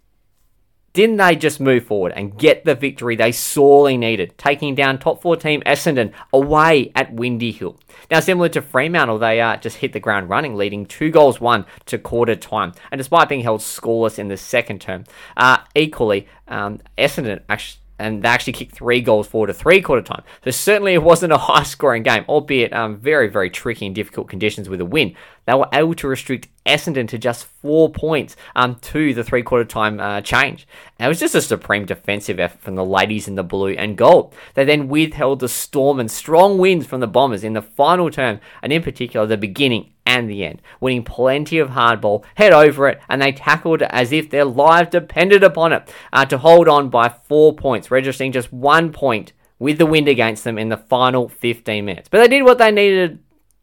didn't 0.93 1.17
they 1.17 1.36
just 1.36 1.60
move 1.60 1.86
forward 1.86 2.13
and 2.15 2.38
get 2.38 2.65
the 2.65 2.75
victory 2.75 3.15
they 3.15 3.31
sorely 3.31 3.98
needed, 3.98 4.38
taking 4.38 4.75
down 4.75 4.98
top 4.98 5.22
four 5.22 5.36
team 5.36 5.62
Essendon 5.65 6.13
away 6.34 6.91
at 6.96 7.13
Windy 7.13 7.51
Hill? 7.51 7.77
Now, 8.10 8.19
similar 8.19 8.50
to 8.50 8.62
Fremantle, 8.62 9.19
they 9.19 9.39
uh, 9.39 9.58
just 9.58 9.77
hit 9.77 9.93
the 9.93 10.00
ground 10.00 10.29
running, 10.29 10.55
leading 10.55 10.86
two 10.86 11.12
goals 11.12 11.39
one 11.39 11.65
to 11.86 11.98
quarter 11.98 12.36
time. 12.36 12.74
And 12.91 13.00
despite 13.00 13.29
being 13.29 13.41
held 13.41 13.62
scoreless 13.62 14.17
in 14.17 14.29
the 14.29 14.38
second 14.38 14.81
term, 14.81 15.03
uh, 15.38 15.60
equally, 15.75 16.27
um, 16.48 16.79
Essendon 16.98 17.41
actually 17.50 17.81
and 17.99 18.23
they 18.23 18.29
actually 18.29 18.53
kicked 18.53 18.73
three 18.73 19.01
goals 19.01 19.27
forward 19.27 19.47
to 19.47 19.53
three 19.53 19.81
quarter 19.81 20.01
time. 20.01 20.23
So 20.43 20.51
certainly 20.51 20.93
it 20.93 21.03
wasn't 21.03 21.33
a 21.33 21.37
high 21.37 21.63
scoring 21.63 22.03
game, 22.03 22.25
albeit 22.27 22.73
um, 22.73 22.97
very, 22.97 23.27
very 23.27 23.49
tricky 23.49 23.85
and 23.85 23.93
difficult 23.93 24.29
conditions 24.29 24.69
with 24.69 24.81
a 24.81 24.85
win. 24.85 25.15
They 25.45 25.53
were 25.53 25.67
able 25.73 25.95
to 25.95 26.07
restrict 26.07 26.47
Essendon 26.65 27.07
to 27.07 27.17
just 27.17 27.45
four 27.45 27.89
points 27.89 28.35
um, 28.55 28.75
to 28.75 29.13
the 29.13 29.23
three 29.23 29.43
quarter 29.43 29.65
time 29.65 29.99
uh, 29.99 30.21
change. 30.21 30.67
And 30.97 31.05
it 31.05 31.09
was 31.09 31.19
just 31.19 31.35
a 31.35 31.41
supreme 31.41 31.85
defensive 31.85 32.39
effort 32.39 32.61
from 32.61 32.75
the 32.75 32.85
ladies 32.85 33.27
in 33.27 33.35
the 33.35 33.43
blue 33.43 33.73
and 33.73 33.97
gold. 33.97 34.33
They 34.53 34.63
then 34.63 34.87
withheld 34.87 35.39
the 35.39 35.49
storm 35.49 35.99
and 35.99 36.09
strong 36.09 36.57
winds 36.57 36.85
from 36.85 36.99
the 36.99 37.07
Bombers 37.07 37.43
in 37.43 37.53
the 37.53 37.61
final 37.61 38.09
term, 38.09 38.39
and 38.61 38.71
in 38.71 38.83
particular 38.83 39.25
the 39.25 39.37
beginning 39.37 39.91
and 40.09 40.27
the 40.27 40.43
end, 40.43 40.59
winning 40.79 41.03
plenty 41.03 41.59
of 41.59 41.69
hardball, 41.69 42.23
head 42.33 42.51
over 42.51 42.87
it, 42.87 42.99
and 43.07 43.21
they 43.21 43.31
tackled 43.31 43.83
as 43.83 44.11
if 44.11 44.31
their 44.31 44.43
lives 44.43 44.89
depended 44.89 45.43
upon 45.43 45.71
it 45.71 45.93
uh, 46.11 46.25
to 46.25 46.39
hold 46.39 46.67
on 46.67 46.89
by 46.89 47.09
four 47.09 47.53
points, 47.53 47.91
registering 47.91 48.31
just 48.31 48.51
one 48.51 48.91
point 48.91 49.33
with 49.59 49.77
the 49.77 49.85
wind 49.85 50.07
against 50.07 50.43
them 50.43 50.57
in 50.57 50.69
the 50.69 50.77
final 50.77 51.29
15 51.29 51.85
minutes. 51.85 52.09
But 52.09 52.21
they 52.21 52.27
did 52.27 52.43
what 52.43 52.57
they 52.57 52.71
needed 52.71 53.19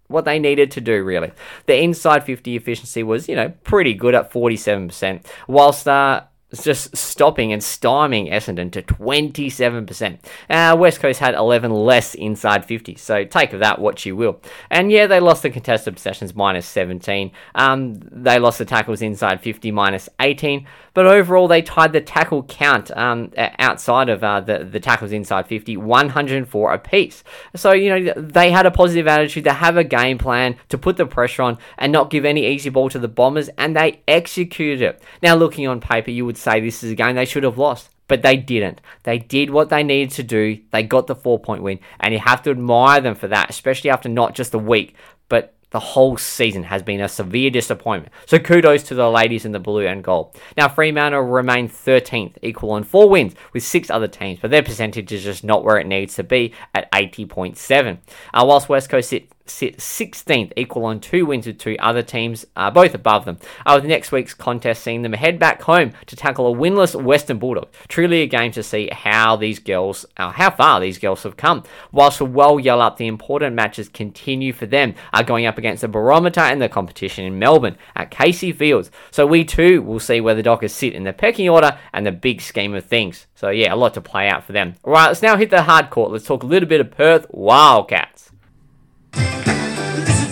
what 0.08 0.24
they 0.24 0.38
needed 0.38 0.70
to 0.70 0.80
do 0.80 1.02
really. 1.02 1.32
The 1.66 1.82
inside 1.82 2.22
50 2.22 2.54
efficiency 2.54 3.02
was, 3.02 3.28
you 3.28 3.34
know, 3.34 3.48
pretty 3.64 3.92
good 3.92 4.14
at 4.14 4.32
47%, 4.32 5.26
whilst 5.48 5.88
uh 5.88 6.22
just 6.62 6.96
stopping 6.96 7.52
and 7.52 7.62
stymieing 7.62 8.30
Essendon 8.30 8.70
to 8.72 8.82
27%. 8.82 10.18
Uh, 10.48 10.76
West 10.78 11.00
Coast 11.00 11.20
had 11.20 11.34
11 11.34 11.70
less 11.70 12.14
inside 12.14 12.64
50, 12.64 12.96
so 12.96 13.24
take 13.24 13.50
that 13.50 13.78
what 13.78 14.04
you 14.04 14.16
will. 14.16 14.40
And 14.70 14.90
yeah, 14.90 15.06
they 15.06 15.20
lost 15.20 15.42
the 15.42 15.50
contested 15.50 15.94
possessions 15.94 16.34
minus 16.34 16.66
17. 16.66 17.32
Um, 17.54 17.94
they 18.10 18.38
lost 18.38 18.58
the 18.58 18.64
tackles 18.64 19.02
inside 19.02 19.40
50 19.40 19.70
minus 19.70 20.08
18. 20.20 20.66
But 20.96 21.06
overall, 21.06 21.46
they 21.46 21.60
tied 21.60 21.92
the 21.92 22.00
tackle 22.00 22.42
count 22.44 22.90
um, 22.96 23.30
outside 23.36 24.08
of 24.08 24.24
uh, 24.24 24.40
the, 24.40 24.64
the 24.64 24.80
tackles 24.80 25.12
inside 25.12 25.46
50, 25.46 25.76
104 25.76 26.72
apiece. 26.72 27.22
So, 27.54 27.72
you 27.72 27.90
know, 27.90 28.14
they 28.16 28.50
had 28.50 28.64
a 28.64 28.70
positive 28.70 29.06
attitude. 29.06 29.44
They 29.44 29.50
have 29.50 29.76
a 29.76 29.84
game 29.84 30.16
plan 30.16 30.56
to 30.70 30.78
put 30.78 30.96
the 30.96 31.04
pressure 31.04 31.42
on 31.42 31.58
and 31.76 31.92
not 31.92 32.08
give 32.08 32.24
any 32.24 32.46
easy 32.46 32.70
ball 32.70 32.88
to 32.88 32.98
the 32.98 33.08
Bombers, 33.08 33.50
and 33.58 33.76
they 33.76 34.00
executed 34.08 34.80
it. 34.80 35.02
Now, 35.22 35.34
looking 35.34 35.68
on 35.68 35.80
paper, 35.80 36.10
you 36.10 36.24
would 36.24 36.38
say 36.46 36.60
this 36.60 36.82
is 36.82 36.92
a 36.92 36.94
game 36.94 37.16
they 37.16 37.24
should 37.24 37.44
have 37.44 37.58
lost. 37.58 37.90
But 38.08 38.22
they 38.22 38.36
didn't. 38.36 38.80
They 39.02 39.18
did 39.18 39.50
what 39.50 39.68
they 39.68 39.82
needed 39.82 40.12
to 40.12 40.22
do. 40.22 40.60
They 40.70 40.84
got 40.84 41.08
the 41.08 41.16
four 41.16 41.40
point 41.40 41.62
win, 41.62 41.80
and 41.98 42.14
you 42.14 42.20
have 42.20 42.40
to 42.42 42.50
admire 42.50 43.00
them 43.00 43.16
for 43.16 43.26
that, 43.28 43.50
especially 43.50 43.90
after 43.90 44.08
not 44.08 44.34
just 44.34 44.54
a 44.54 44.58
week, 44.58 44.94
but 45.28 45.56
the 45.70 45.80
whole 45.80 46.16
season 46.16 46.62
has 46.62 46.82
been 46.82 47.00
a 47.00 47.08
severe 47.08 47.50
disappointment. 47.50 48.12
So 48.26 48.38
kudos 48.38 48.84
to 48.84 48.94
the 48.94 49.10
ladies 49.10 49.44
in 49.44 49.50
the 49.50 49.58
blue 49.58 49.86
and 49.86 50.04
gold. 50.04 50.36
Now 50.56 50.68
Fremantle 50.68 51.22
remain 51.22 51.68
13th, 51.68 52.36
equal 52.42 52.70
on 52.70 52.84
four 52.84 53.08
wins 53.08 53.34
with 53.52 53.64
six 53.64 53.90
other 53.90 54.06
teams, 54.06 54.38
but 54.40 54.52
their 54.52 54.62
percentage 54.62 55.10
is 55.10 55.24
just 55.24 55.42
not 55.42 55.64
where 55.64 55.78
it 55.78 55.86
needs 55.86 56.14
to 56.14 56.22
be 56.22 56.54
at 56.74 56.90
80.7. 56.92 57.98
Uh, 58.32 58.44
whilst 58.46 58.68
West 58.68 58.88
Coast 58.88 59.10
sit 59.10 59.28
sit 59.50 59.78
16th, 59.78 60.52
equal 60.56 60.84
on 60.84 61.00
two 61.00 61.26
wins 61.26 61.46
with 61.46 61.58
two 61.58 61.76
other 61.78 62.02
teams, 62.02 62.44
uh, 62.56 62.70
both 62.70 62.94
above 62.94 63.24
them. 63.24 63.38
Uh, 63.64 63.74
with 63.76 63.88
next 63.88 64.12
week's 64.12 64.34
contest 64.34 64.82
seeing 64.82 65.02
them 65.02 65.12
head 65.12 65.38
back 65.38 65.62
home 65.62 65.92
to 66.06 66.16
tackle 66.16 66.52
a 66.52 66.56
winless 66.56 67.00
Western 67.00 67.38
Bulldog. 67.38 67.68
Truly 67.88 68.22
a 68.22 68.26
game 68.26 68.52
to 68.52 68.62
see 68.62 68.88
how 68.92 69.36
these 69.36 69.58
girls, 69.58 70.06
uh, 70.16 70.30
how 70.30 70.50
far 70.50 70.80
these 70.80 70.98
girls 70.98 71.22
have 71.22 71.36
come. 71.36 71.62
Whilst 71.92 72.18
the 72.18 72.26
Walyalup, 72.26 72.96
the 72.96 73.06
important 73.06 73.54
matches 73.54 73.88
continue 73.88 74.52
for 74.52 74.66
them, 74.66 74.94
uh, 75.12 75.22
going 75.22 75.46
up 75.46 75.58
against 75.58 75.82
the 75.82 75.88
barometer 75.88 76.40
and 76.40 76.60
the 76.60 76.68
competition 76.68 77.24
in 77.24 77.38
Melbourne 77.38 77.76
at 77.94 78.10
Casey 78.10 78.52
Fields. 78.52 78.90
So 79.10 79.26
we 79.26 79.44
too 79.44 79.82
will 79.82 80.00
see 80.00 80.20
where 80.20 80.34
the 80.34 80.42
Dockers 80.42 80.72
sit 80.72 80.94
in 80.94 81.04
the 81.04 81.12
pecking 81.12 81.48
order 81.48 81.78
and 81.92 82.06
the 82.06 82.12
big 82.12 82.40
scheme 82.40 82.74
of 82.74 82.84
things. 82.84 83.26
So 83.34 83.50
yeah, 83.50 83.72
a 83.72 83.76
lot 83.76 83.94
to 83.94 84.00
play 84.00 84.28
out 84.28 84.44
for 84.44 84.52
them. 84.52 84.74
All 84.84 84.92
right, 84.92 85.08
let's 85.08 85.22
now 85.22 85.36
hit 85.36 85.50
the 85.50 85.62
hard 85.62 85.90
court. 85.90 86.12
Let's 86.12 86.26
talk 86.26 86.42
a 86.42 86.46
little 86.46 86.68
bit 86.68 86.80
of 86.80 86.90
Perth 86.90 87.26
Wildcats 87.30 88.26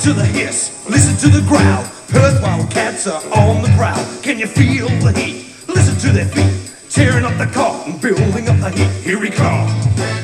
to 0.04 0.12
the 0.12 0.26
hiss, 0.26 0.86
listen 0.86 1.16
to 1.16 1.34
the 1.34 1.40
growl. 1.48 1.82
Perth 2.08 2.42
Wildcats 2.42 3.06
are 3.06 3.22
on 3.32 3.62
the 3.62 3.72
prowl. 3.74 4.04
Can 4.22 4.38
you 4.38 4.46
feel 4.46 4.86
the 5.00 5.18
heat? 5.18 5.46
Listen 5.66 5.96
to 5.96 6.12
their 6.12 6.26
feet, 6.26 6.74
tearing 6.90 7.24
up 7.24 7.32
the 7.38 7.46
cotton, 7.46 7.96
building 7.96 8.46
up 8.50 8.58
the 8.60 8.68
heat. 8.68 8.90
Here 9.02 9.18
we 9.18 9.30
come. 9.30 9.66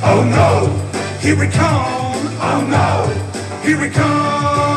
Oh 0.02 0.22
no, 0.22 1.18
here 1.20 1.38
we 1.38 1.48
come. 1.48 2.28
Oh 2.42 2.60
no, 2.68 3.62
here 3.62 3.80
we 3.80 3.88
come. 3.88 4.69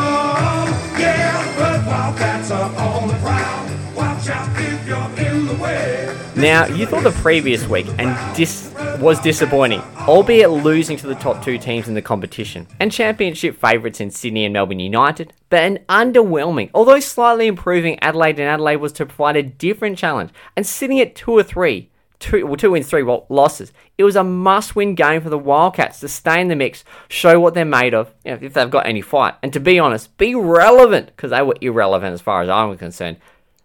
Now, 6.36 6.66
you 6.66 6.84
thought 6.84 7.04
the 7.04 7.12
previous 7.12 7.64
week 7.68 7.86
and 7.96 8.36
dis- 8.36 8.74
was 8.98 9.20
disappointing, 9.20 9.80
albeit 10.00 10.50
losing 10.50 10.96
to 10.96 11.06
the 11.06 11.14
top 11.14 11.44
two 11.44 11.58
teams 11.58 11.86
in 11.86 11.94
the 11.94 12.02
competition, 12.02 12.66
and 12.80 12.90
championship 12.90 13.56
favourites 13.56 14.00
in 14.00 14.10
Sydney 14.10 14.44
and 14.44 14.52
Melbourne 14.52 14.80
United, 14.80 15.32
but 15.48 15.62
an 15.62 15.78
underwhelming, 15.88 16.70
although 16.74 16.98
slightly 16.98 17.46
improving 17.46 18.00
Adelaide 18.00 18.40
and 18.40 18.48
Adelaide 18.48 18.76
was 18.76 18.92
to 18.94 19.06
provide 19.06 19.36
a 19.36 19.44
different 19.44 19.96
challenge, 19.96 20.32
and 20.56 20.66
sitting 20.66 20.98
at 20.98 21.14
two 21.14 21.30
or 21.30 21.44
three, 21.44 21.90
two, 22.18 22.44
well, 22.44 22.56
two 22.56 22.72
wins, 22.72 22.88
three 22.88 23.04
losses. 23.28 23.72
It 23.96 24.02
was 24.02 24.16
a 24.16 24.24
must-win 24.24 24.96
game 24.96 25.20
for 25.20 25.30
the 25.30 25.38
Wildcats 25.38 26.00
to 26.00 26.08
stay 26.08 26.40
in 26.40 26.48
the 26.48 26.56
mix, 26.56 26.82
show 27.08 27.38
what 27.38 27.54
they're 27.54 27.64
made 27.64 27.94
of, 27.94 28.12
you 28.24 28.32
know, 28.32 28.38
if 28.42 28.54
they've 28.54 28.68
got 28.68 28.86
any 28.86 29.02
fight, 29.02 29.34
and 29.40 29.52
to 29.52 29.60
be 29.60 29.78
honest, 29.78 30.16
be 30.18 30.34
relevant 30.34 31.06
because 31.14 31.30
they 31.30 31.42
were 31.42 31.54
irrelevant 31.60 32.12
as 32.12 32.20
far 32.20 32.42
as 32.42 32.48
I'm 32.48 32.76
concerned. 32.76 33.18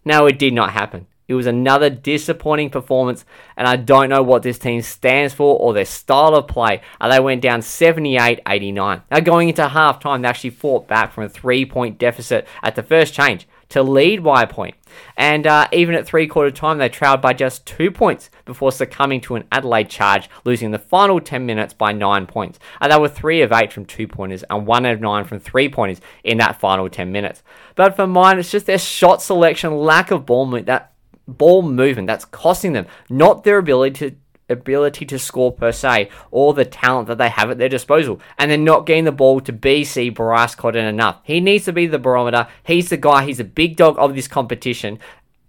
Now 0.05 0.27
it 0.27 0.37
did 0.37 0.53
not 0.53 0.73
happen. 0.73 1.07
It 1.29 1.35
was 1.35 1.45
another 1.45 1.91
disappointing 1.91 2.71
performance, 2.71 3.23
and 3.55 3.67
I 3.67 3.75
don't 3.75 4.09
know 4.09 4.23
what 4.23 4.41
this 4.41 4.57
team 4.57 4.81
stands 4.81 5.31
for 5.31 5.59
or 5.59 5.73
their 5.73 5.85
style 5.85 6.33
of 6.33 6.47
play. 6.47 6.81
Uh, 6.99 7.07
they 7.07 7.19
went 7.19 7.43
down 7.43 7.61
78 7.61 8.41
89. 8.47 9.03
Now, 9.11 9.19
going 9.19 9.49
into 9.49 9.67
halftime, 9.67 10.23
they 10.23 10.27
actually 10.27 10.49
fought 10.49 10.87
back 10.87 11.13
from 11.13 11.25
a 11.25 11.29
three 11.29 11.65
point 11.65 11.99
deficit 11.99 12.47
at 12.63 12.75
the 12.75 12.81
first 12.81 13.13
change 13.13 13.47
to 13.69 13.83
lead 13.83 14.23
by 14.23 14.41
a 14.41 14.47
point. 14.47 14.73
And 15.15 15.45
uh, 15.45 15.67
even 15.71 15.93
at 15.93 16.07
three 16.07 16.25
quarter 16.25 16.49
time, 16.49 16.79
they 16.79 16.89
trailed 16.89 17.21
by 17.21 17.33
just 17.33 17.67
two 17.67 17.91
points 17.91 18.31
before 18.45 18.71
succumbing 18.71 19.21
to 19.21 19.35
an 19.35 19.43
Adelaide 19.51 19.89
charge, 19.89 20.29
losing 20.43 20.71
the 20.71 20.79
final 20.79 21.21
10 21.21 21.45
minutes 21.45 21.75
by 21.75 21.91
nine 21.91 22.25
points. 22.25 22.57
And 22.81 22.91
they 22.91 22.97
were 22.97 23.07
three 23.07 23.43
of 23.43 23.51
eight 23.51 23.71
from 23.71 23.85
two 23.85 24.07
pointers 24.07 24.43
and 24.49 24.65
one 24.65 24.87
of 24.87 24.99
nine 24.99 25.25
from 25.25 25.39
three 25.39 25.69
pointers 25.69 26.01
in 26.23 26.39
that 26.39 26.59
final 26.59 26.89
10 26.89 27.11
minutes. 27.11 27.43
But 27.75 27.95
for 27.95 28.07
mine, 28.07 28.39
it's 28.39 28.49
just 28.49 28.65
their 28.65 28.79
shot 28.79 29.21
selection, 29.21 29.77
lack 29.77 30.09
of 30.09 30.25
ball 30.25 30.45
movement 30.45 30.65
that 30.65 30.93
ball 31.37 31.61
movement 31.61 32.07
that's 32.07 32.25
costing 32.25 32.73
them, 32.73 32.87
not 33.09 33.43
their 33.43 33.57
ability 33.57 34.11
to 34.11 34.15
ability 34.49 35.05
to 35.05 35.19
score 35.19 35.51
per 35.51 35.71
se 35.71 36.09
or 36.31 36.53
the 36.53 36.65
talent 36.65 37.07
that 37.07 37.17
they 37.17 37.29
have 37.29 37.51
at 37.51 37.57
their 37.57 37.69
disposal. 37.69 38.19
And 38.37 38.49
they're 38.49 38.57
not 38.57 38.85
getting 38.85 39.05
the 39.05 39.11
ball 39.11 39.39
to 39.41 39.53
BC 39.53 40.15
Bryce 40.15 40.55
Cotton 40.55 40.85
enough. 40.85 41.19
He 41.23 41.39
needs 41.39 41.65
to 41.65 41.73
be 41.73 41.87
the 41.87 41.99
barometer. 41.99 42.47
He's 42.63 42.89
the 42.89 42.97
guy, 42.97 43.25
he's 43.25 43.39
a 43.39 43.45
big 43.45 43.77
dog 43.77 43.95
of 43.97 44.15
this 44.15 44.27
competition 44.27 44.99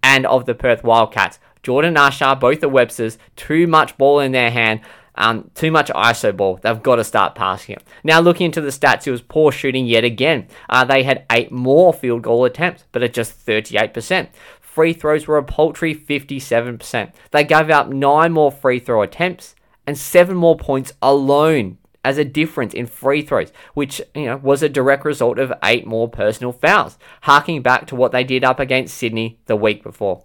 and 0.03 0.25
of 0.25 0.45
the 0.45 0.55
Perth 0.55 0.83
Wildcats. 0.83 1.39
Jordan 1.63 1.97
Usher, 1.97 2.35
both 2.35 2.61
the 2.61 2.69
Websters, 2.69 3.17
too 3.35 3.67
much 3.67 3.97
ball 3.97 4.19
in 4.19 4.31
their 4.31 4.51
hand. 4.51 4.81
Um, 5.13 5.51
too 5.55 5.71
much 5.71 5.89
ISO 5.89 6.35
ball. 6.35 6.59
They've 6.63 6.81
got 6.81 6.95
to 6.95 7.03
start 7.03 7.35
passing 7.35 7.75
it. 7.75 7.83
Now, 8.01 8.21
looking 8.21 8.45
into 8.45 8.61
the 8.61 8.69
stats, 8.69 9.05
it 9.05 9.11
was 9.11 9.21
poor 9.21 9.51
shooting 9.51 9.85
yet 9.85 10.05
again. 10.05 10.47
Uh, 10.69 10.85
they 10.85 11.03
had 11.03 11.25
eight 11.29 11.51
more 11.51 11.93
field 11.93 12.21
goal 12.21 12.45
attempts, 12.45 12.85
but 12.93 13.03
at 13.03 13.13
just 13.13 13.45
38% 13.45 14.29
free 14.73 14.93
throws 14.93 15.27
were 15.27 15.37
a 15.37 15.43
paltry 15.43 15.93
57%. 15.93 17.13
They 17.31 17.43
gave 17.43 17.69
up 17.69 17.89
9 17.89 18.31
more 18.31 18.51
free 18.51 18.79
throw 18.79 19.01
attempts 19.01 19.55
and 19.85 19.97
7 19.97 20.35
more 20.35 20.55
points 20.55 20.93
alone 21.01 21.77
as 22.03 22.17
a 22.17 22.25
difference 22.25 22.73
in 22.73 22.87
free 22.87 23.21
throws, 23.21 23.51
which 23.73 24.01
you 24.15 24.25
know 24.25 24.37
was 24.37 24.63
a 24.63 24.69
direct 24.69 25.05
result 25.05 25.37
of 25.37 25.53
eight 25.63 25.85
more 25.85 26.09
personal 26.09 26.51
fouls, 26.51 26.97
harking 27.21 27.61
back 27.61 27.85
to 27.87 27.95
what 27.95 28.11
they 28.11 28.23
did 28.23 28.43
up 28.43 28.59
against 28.59 28.97
Sydney 28.97 29.39
the 29.45 29.55
week 29.55 29.83
before. 29.83 30.23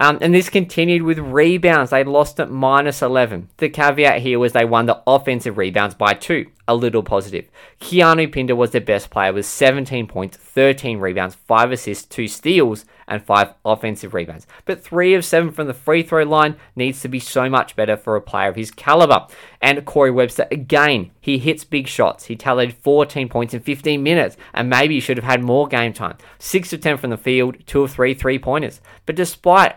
Um, 0.00 0.16
and 0.22 0.34
this 0.34 0.48
continued 0.48 1.02
with 1.02 1.18
rebounds. 1.18 1.90
They 1.90 2.04
lost 2.04 2.40
at 2.40 2.50
minus 2.50 3.02
11. 3.02 3.50
The 3.58 3.68
caveat 3.68 4.22
here 4.22 4.38
was 4.38 4.54
they 4.54 4.64
won 4.64 4.86
the 4.86 5.02
offensive 5.06 5.58
rebounds 5.58 5.94
by 5.94 6.14
two, 6.14 6.46
a 6.66 6.74
little 6.74 7.02
positive. 7.02 7.50
Keanu 7.82 8.32
Pinder 8.32 8.56
was 8.56 8.70
their 8.70 8.80
best 8.80 9.10
player 9.10 9.30
with 9.30 9.44
17 9.44 10.06
points, 10.06 10.38
13 10.38 11.00
rebounds, 11.00 11.34
5 11.34 11.72
assists, 11.72 12.06
2 12.06 12.28
steals, 12.28 12.86
and 13.06 13.22
5 13.22 13.52
offensive 13.62 14.14
rebounds. 14.14 14.46
But 14.64 14.82
3 14.82 15.12
of 15.12 15.24
7 15.24 15.50
from 15.50 15.66
the 15.66 15.74
free 15.74 16.02
throw 16.02 16.22
line 16.22 16.56
needs 16.74 17.02
to 17.02 17.08
be 17.08 17.20
so 17.20 17.50
much 17.50 17.76
better 17.76 17.98
for 17.98 18.16
a 18.16 18.22
player 18.22 18.48
of 18.48 18.56
his 18.56 18.70
caliber. 18.70 19.26
And 19.60 19.84
Corey 19.84 20.10
Webster, 20.10 20.46
again, 20.50 21.10
he 21.20 21.36
hits 21.36 21.64
big 21.64 21.86
shots. 21.86 22.24
He 22.24 22.36
tallied 22.36 22.72
14 22.72 23.28
points 23.28 23.52
in 23.52 23.60
15 23.60 24.02
minutes, 24.02 24.38
and 24.54 24.70
maybe 24.70 24.94
he 24.94 25.00
should 25.00 25.18
have 25.18 25.24
had 25.24 25.42
more 25.42 25.68
game 25.68 25.92
time. 25.92 26.16
6 26.38 26.72
of 26.72 26.80
10 26.80 26.96
from 26.96 27.10
the 27.10 27.18
field, 27.18 27.58
2 27.66 27.82
of 27.82 27.90
3 27.90 28.14
three 28.14 28.38
pointers. 28.38 28.80
But 29.04 29.16
despite 29.16 29.76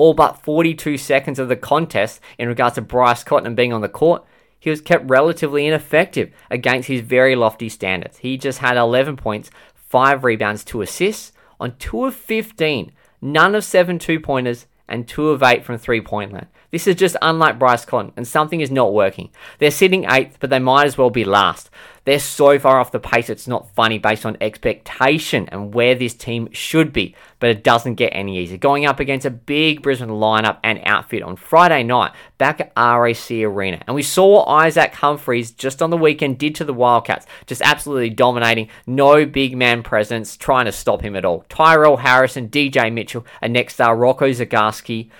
all 0.00 0.14
but 0.14 0.42
42 0.42 0.96
seconds 0.96 1.38
of 1.38 1.50
the 1.50 1.56
contest 1.56 2.20
in 2.38 2.48
regards 2.48 2.76
to 2.76 2.80
Bryce 2.80 3.22
Cotton 3.22 3.54
being 3.54 3.70
on 3.70 3.82
the 3.82 3.88
court, 3.88 4.24
he 4.58 4.70
was 4.70 4.80
kept 4.80 5.10
relatively 5.10 5.66
ineffective 5.66 6.32
against 6.50 6.88
his 6.88 7.02
very 7.02 7.36
lofty 7.36 7.68
standards. 7.68 8.16
He 8.16 8.38
just 8.38 8.60
had 8.60 8.78
11 8.78 9.18
points, 9.18 9.50
5 9.74 10.24
rebounds, 10.24 10.64
2 10.64 10.80
assists 10.80 11.32
on 11.60 11.76
2 11.76 12.06
of 12.06 12.14
15, 12.14 12.92
none 13.20 13.54
of 13.54 13.62
7 13.62 13.98
two 13.98 14.18
pointers, 14.18 14.64
and 14.88 15.06
2 15.06 15.28
of 15.28 15.42
8 15.42 15.66
from 15.66 15.76
three 15.76 16.00
point 16.00 16.32
land. 16.32 16.46
This 16.70 16.86
is 16.86 16.96
just 16.96 17.16
unlike 17.20 17.58
Bryce 17.58 17.84
Cotton, 17.84 18.12
and 18.16 18.26
something 18.26 18.62
is 18.62 18.70
not 18.70 18.94
working. 18.94 19.28
They're 19.58 19.70
sitting 19.70 20.04
8th, 20.04 20.36
but 20.40 20.48
they 20.48 20.58
might 20.58 20.86
as 20.86 20.96
well 20.96 21.10
be 21.10 21.24
last. 21.24 21.68
They're 22.04 22.18
so 22.18 22.58
far 22.58 22.80
off 22.80 22.92
the 22.92 22.98
pace, 22.98 23.28
it's 23.28 23.46
not 23.46 23.74
funny 23.74 23.98
based 23.98 24.24
on 24.24 24.36
expectation 24.40 25.48
and 25.50 25.74
where 25.74 25.94
this 25.94 26.14
team 26.14 26.48
should 26.52 26.92
be, 26.92 27.14
but 27.38 27.50
it 27.50 27.62
doesn't 27.62 27.96
get 27.96 28.08
any 28.08 28.38
easier. 28.38 28.56
Going 28.58 28.86
up 28.86 29.00
against 29.00 29.26
a 29.26 29.30
big 29.30 29.82
Brisbane 29.82 30.08
lineup 30.08 30.58
and 30.64 30.80
outfit 30.84 31.22
on 31.22 31.36
Friday 31.36 31.82
night 31.82 32.12
back 32.38 32.60
at 32.60 32.72
RAC 32.76 33.30
Arena. 33.30 33.82
And 33.86 33.94
we 33.94 34.02
saw 34.02 34.36
what 34.36 34.48
Isaac 34.48 34.94
Humphries 34.94 35.50
just 35.50 35.82
on 35.82 35.90
the 35.90 35.96
weekend 35.96 36.38
did 36.38 36.54
to 36.56 36.64
the 36.64 36.74
Wildcats, 36.74 37.26
just 37.46 37.62
absolutely 37.62 38.10
dominating. 38.10 38.68
No 38.86 39.26
big 39.26 39.56
man 39.56 39.82
presence 39.82 40.36
trying 40.36 40.64
to 40.64 40.72
stop 40.72 41.02
him 41.02 41.16
at 41.16 41.24
all. 41.24 41.44
Tyrell 41.48 41.98
Harrison, 41.98 42.48
DJ 42.48 42.92
Mitchell, 42.92 43.26
and 43.42 43.52
next 43.52 43.74
star 43.74 43.96
Rocco 43.96 44.30
Zikarsky 44.30 45.10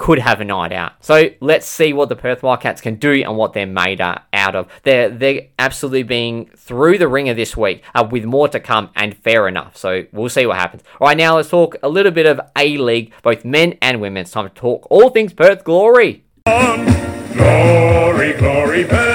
could 0.00 0.18
have 0.18 0.40
a 0.40 0.44
night 0.46 0.72
out. 0.72 0.92
So 1.04 1.28
let's 1.40 1.66
see 1.66 1.92
what 1.92 2.08
the 2.08 2.16
Perth 2.16 2.42
Wildcats 2.42 2.80
can 2.80 2.94
do 2.94 3.12
and 3.22 3.36
what 3.36 3.52
they're 3.52 3.66
made 3.66 4.00
out 4.00 4.56
of. 4.56 4.66
They're 4.82 5.10
they're 5.10 5.48
absolutely 5.58 6.04
being 6.04 6.46
through 6.56 6.96
the 6.96 7.06
ringer 7.06 7.34
this 7.34 7.54
week, 7.54 7.84
uh, 7.94 8.08
with 8.10 8.24
more 8.24 8.48
to 8.48 8.58
come, 8.60 8.88
and 8.96 9.14
fair 9.14 9.46
enough. 9.46 9.76
So 9.76 10.06
we'll 10.10 10.30
see 10.30 10.46
what 10.46 10.56
happens. 10.56 10.84
All 10.98 11.08
right, 11.08 11.16
now 11.18 11.36
let's 11.36 11.50
talk 11.50 11.76
a 11.82 11.88
little 11.90 12.12
bit 12.12 12.24
of 12.24 12.40
A 12.56 12.78
League, 12.78 13.12
both 13.22 13.44
men 13.44 13.76
and 13.82 14.00
women. 14.00 14.22
It's 14.22 14.30
time 14.30 14.48
to 14.48 14.54
talk 14.54 14.86
all 14.90 15.10
things 15.10 15.34
Perth 15.34 15.64
glory. 15.64 16.24
Glory, 16.46 18.32
glory, 18.32 18.84
Perth, 18.84 19.09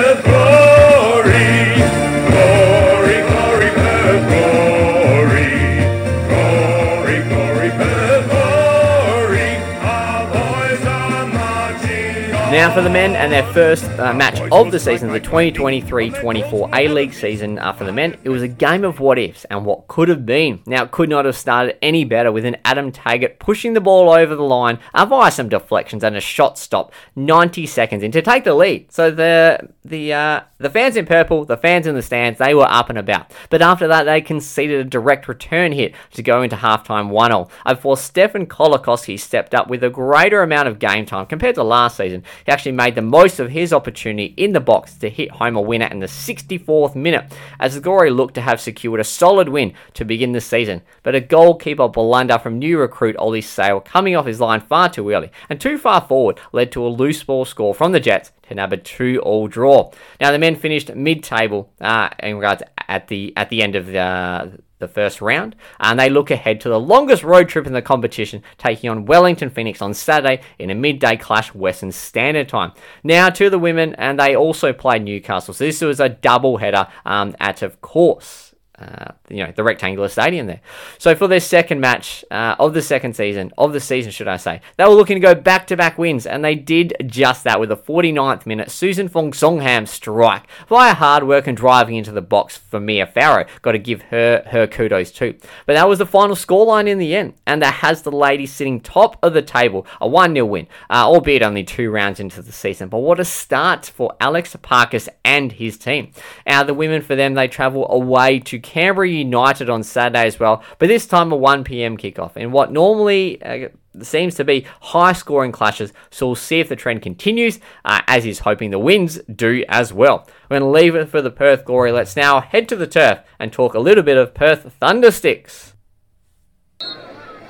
Now 12.65 12.73
for 12.73 12.81
the 12.81 12.89
men 12.89 13.15
and 13.15 13.31
their 13.31 13.45
first 13.53 13.83
uh, 13.99 14.11
match 14.11 14.41
of 14.51 14.71
the 14.71 14.79
season, 14.79 15.11
the 15.11 15.21
2023-24 15.21 16.75
A-League 16.75 17.13
season 17.13 17.59
uh, 17.59 17.71
for 17.73 17.83
the 17.83 17.91
men, 17.91 18.17
it 18.23 18.29
was 18.29 18.41
a 18.41 18.47
game 18.47 18.83
of 18.83 18.99
what 18.99 19.19
ifs 19.19 19.45
and 19.51 19.65
what 19.65 19.87
could 19.87 20.09
have 20.09 20.25
been. 20.25 20.63
Now 20.65 20.85
it 20.85 20.89
could 20.89 21.07
not 21.07 21.25
have 21.25 21.37
started 21.37 21.77
any 21.83 22.05
better 22.05 22.31
with 22.31 22.43
an 22.43 22.57
Adam 22.65 22.91
Taggart 22.91 23.37
pushing 23.37 23.73
the 23.73 23.81
ball 23.81 24.09
over 24.09 24.35
the 24.35 24.41
line 24.41 24.79
uh, 24.95 25.05
via 25.05 25.29
some 25.29 25.47
deflections 25.47 26.03
and 26.03 26.17
a 26.17 26.19
shot 26.19 26.57
stop 26.57 26.91
90 27.15 27.67
seconds 27.67 28.01
in 28.01 28.11
to 28.13 28.23
take 28.23 28.45
the 28.45 28.55
lead. 28.55 28.91
So 28.91 29.11
the 29.11 29.69
the 29.83 30.13
uh, 30.13 30.41
the 30.57 30.69
fans 30.69 30.95
in 30.95 31.05
purple, 31.05 31.45
the 31.45 31.57
fans 31.57 31.85
in 31.85 31.95
the 31.95 32.01
stands, 32.01 32.39
they 32.39 32.55
were 32.55 32.67
up 32.67 32.89
and 32.89 32.97
about. 32.97 33.31
But 33.49 33.61
after 33.61 33.87
that, 33.87 34.03
they 34.03 34.21
conceded 34.21 34.79
a 34.79 34.89
direct 34.89 35.27
return 35.27 35.71
hit 35.71 35.93
to 36.13 36.23
go 36.23 36.41
into 36.41 36.55
halftime 36.55 37.09
1-0 37.11 37.49
uh, 37.65 37.73
before 37.75 37.97
Stefan 37.97 38.47
Colakovski 38.47 39.19
stepped 39.19 39.53
up 39.53 39.69
with 39.69 39.83
a 39.83 39.89
greater 39.89 40.41
amount 40.41 40.67
of 40.67 40.79
game 40.79 41.05
time 41.05 41.25
compared 41.27 41.55
to 41.55 41.63
last 41.63 41.97
season. 41.97 42.23
Actually 42.55 42.71
made 42.71 42.95
the 42.95 43.01
most 43.01 43.41
of 43.41 43.49
his 43.49 43.73
opportunity 43.73 44.33
in 44.37 44.53
the 44.53 44.61
box 44.61 44.93
to 44.93 45.09
hit 45.09 45.29
home 45.29 45.57
a 45.57 45.61
winner 45.61 45.87
in 45.87 45.99
the 45.99 46.05
64th 46.05 46.95
minute 46.95 47.33
as 47.59 47.75
the 47.75 48.09
looked 48.09 48.35
to 48.35 48.39
have 48.39 48.61
secured 48.61 49.01
a 49.01 49.03
solid 49.03 49.49
win 49.49 49.73
to 49.93 50.05
begin 50.05 50.31
the 50.31 50.39
season. 50.39 50.81
But 51.03 51.15
a 51.15 51.19
goalkeeper 51.19 51.89
blunder 51.89 52.39
from 52.39 52.57
new 52.57 52.79
recruit 52.79 53.17
Ollie 53.17 53.41
Sail 53.41 53.81
coming 53.81 54.15
off 54.15 54.25
his 54.25 54.39
line 54.39 54.61
far 54.61 54.87
too 54.87 55.11
early 55.11 55.31
and 55.49 55.59
too 55.59 55.77
far 55.77 55.99
forward 55.99 56.39
led 56.53 56.71
to 56.71 56.85
a 56.85 56.87
loose 56.87 57.21
ball 57.23 57.43
score 57.43 57.75
from 57.75 57.91
the 57.91 57.99
Jets 57.99 58.31
to 58.43 58.55
nab 58.55 58.71
a 58.71 58.77
two-all 58.77 59.49
draw. 59.49 59.91
Now 60.21 60.31
the 60.31 60.39
men 60.39 60.55
finished 60.55 60.95
mid-table 60.95 61.73
uh, 61.81 62.07
in 62.23 62.35
regards 62.35 62.63
at 62.87 63.09
the 63.09 63.33
at 63.35 63.49
the 63.49 63.61
end 63.61 63.75
of 63.75 63.87
the 63.87 64.61
the 64.79 64.87
first 64.87 65.21
round, 65.21 65.55
and 65.79 65.99
they 65.99 66.09
look 66.09 66.31
ahead 66.31 66.59
to 66.61 66.69
the 66.69 66.79
longest 66.79 67.23
road 67.23 67.49
trip 67.49 67.67
in 67.67 67.73
the 67.73 67.81
competition, 67.81 68.43
taking 68.57 68.89
on 68.89 69.05
Wellington 69.05 69.49
Phoenix 69.49 69.81
on 69.81 69.93
Saturday 69.93 70.41
in 70.59 70.69
a 70.69 70.75
midday 70.75 71.15
clash 71.15 71.53
Western 71.53 71.91
Standard 71.91 72.49
Time. 72.49 72.71
Now 73.03 73.29
to 73.29 73.49
the 73.49 73.59
women, 73.59 73.95
and 73.95 74.19
they 74.19 74.35
also 74.35 74.73
play 74.73 74.99
Newcastle, 74.99 75.53
so 75.53 75.63
this 75.63 75.81
was 75.81 75.99
a 75.99 76.09
double 76.09 76.57
header 76.57 76.87
um, 77.05 77.35
at, 77.39 77.61
of 77.61 77.81
course. 77.81 78.54
Uh, 78.77 79.13
you 79.29 79.37
know 79.37 79.53
the 79.55 79.63
rectangular 79.63 80.09
stadium 80.09 80.47
there. 80.47 80.59
So 80.97 81.15
for 81.15 81.27
their 81.27 81.39
second 81.39 81.79
match 81.79 82.25
uh, 82.29 82.57
of 82.59 82.73
the 82.73 82.81
second 82.81 83.15
season 83.15 83.53
of 83.57 83.71
the 83.71 83.79
season, 83.79 84.11
should 84.11 84.27
I 84.27 84.35
say, 84.35 84.59
they 84.75 84.83
were 84.83 84.89
looking 84.89 85.15
to 85.15 85.21
go 85.21 85.33
back 85.33 85.65
to 85.67 85.77
back 85.77 85.97
wins, 85.97 86.25
and 86.25 86.43
they 86.43 86.55
did 86.55 86.93
just 87.05 87.45
that 87.45 87.57
with 87.57 87.71
a 87.71 87.77
49th 87.77 88.45
minute 88.45 88.69
Susan 88.69 89.07
Phonsongkham 89.07 89.87
strike 89.87 90.43
via 90.67 90.93
hard 90.93 91.25
work 91.25 91.47
and 91.47 91.55
driving 91.55 91.95
into 91.95 92.11
the 92.11 92.21
box 92.21 92.57
for 92.57 92.81
Mia 92.81 93.07
Farrow. 93.07 93.45
Got 93.61 93.73
to 93.73 93.79
give 93.79 94.01
her 94.03 94.43
her 94.47 94.67
kudos 94.67 95.11
too. 95.11 95.35
But 95.65 95.73
that 95.73 95.87
was 95.87 95.99
the 95.99 96.05
final 96.05 96.35
scoreline 96.35 96.89
in 96.89 96.97
the 96.97 97.15
end, 97.15 97.35
and 97.45 97.61
that 97.61 97.75
has 97.75 98.01
the 98.01 98.11
ladies 98.11 98.51
sitting 98.51 98.81
top 98.81 99.17
of 99.23 99.33
the 99.33 99.41
table, 99.41 99.87
a 100.01 100.07
1 100.07 100.33
0 100.33 100.45
win, 100.45 100.67
uh, 100.89 101.05
albeit 101.07 101.43
only 101.43 101.63
two 101.63 101.89
rounds 101.89 102.19
into 102.19 102.41
the 102.41 102.51
season. 102.51 102.89
But 102.89 102.99
what 102.99 103.21
a 103.21 103.25
start 103.25 103.85
for 103.85 104.17
Alex 104.19 104.53
Epakis 104.53 105.07
and 105.23 105.53
his 105.53 105.77
team. 105.77 106.11
Now 106.45 106.63
the 106.63 106.73
women 106.73 107.01
for 107.01 107.15
them 107.15 107.35
they 107.35 107.47
travel 107.47 107.89
away 107.89 108.39
to 108.39 108.64
Canberra 108.65 109.07
United 109.07 109.69
on 109.69 109.83
Saturday 109.83 110.25
as 110.25 110.39
well, 110.39 110.63
but 110.79 110.87
this 110.87 111.05
time 111.05 111.31
a 111.31 111.35
1 111.35 111.63
pm 111.63 111.97
kickoff 111.97 112.35
in 112.35 112.51
what 112.51 112.71
normally 112.71 113.41
uh, 113.43 113.69
seems 114.01 114.33
to 114.35 114.43
be 114.43 114.65
high 114.81 115.13
scoring 115.13 115.51
clashes. 115.51 115.93
So 116.09 116.25
we'll 116.25 116.35
see 116.35 116.59
if 116.59 116.67
the 116.67 116.75
trend 116.75 117.03
continues, 117.03 117.59
uh, 117.85 118.01
as 118.07 118.23
he's 118.23 118.39
hoping 118.39 118.71
the 118.71 118.79
wins 118.79 119.19
do 119.33 119.63
as 119.69 119.93
well. 119.93 120.27
We're 120.49 120.59
going 120.59 120.73
to 120.73 120.79
leave 120.79 120.95
it 120.95 121.09
for 121.09 121.21
the 121.21 121.29
Perth 121.29 121.63
Glory. 121.63 121.91
Let's 121.91 122.15
now 122.15 122.41
head 122.41 122.67
to 122.69 122.75
the 122.75 122.87
turf 122.87 123.19
and 123.39 123.53
talk 123.53 123.75
a 123.75 123.79
little 123.79 124.03
bit 124.03 124.17
of 124.17 124.33
Perth 124.33 124.75
Thundersticks. 124.81 125.73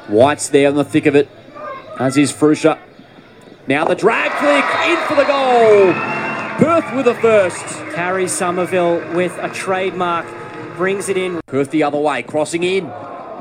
White's 0.07 0.49
there 0.49 0.69
in 0.69 0.75
the 0.75 0.83
thick 0.83 1.05
of 1.05 1.15
it, 1.15 1.29
as 1.97 2.17
is 2.17 2.33
Frusha. 2.33 2.77
Now 3.67 3.85
the 3.85 3.95
drag 3.95 4.31
flick 4.33 4.65
in 4.91 5.07
for 5.07 5.15
the 5.15 5.23
goal. 5.23 5.93
Perth 6.59 6.93
with 6.93 7.07
a 7.07 7.15
first. 7.15 7.63
Harry 7.95 8.27
Somerville 8.27 9.15
with 9.15 9.37
a 9.39 9.49
trademark 9.49 10.25
brings 10.75 11.09
it 11.09 11.17
in. 11.17 11.41
Perth 11.45 11.71
the 11.71 11.83
other 11.83 11.97
way, 11.97 12.23
crossing 12.23 12.63
in. 12.63 12.91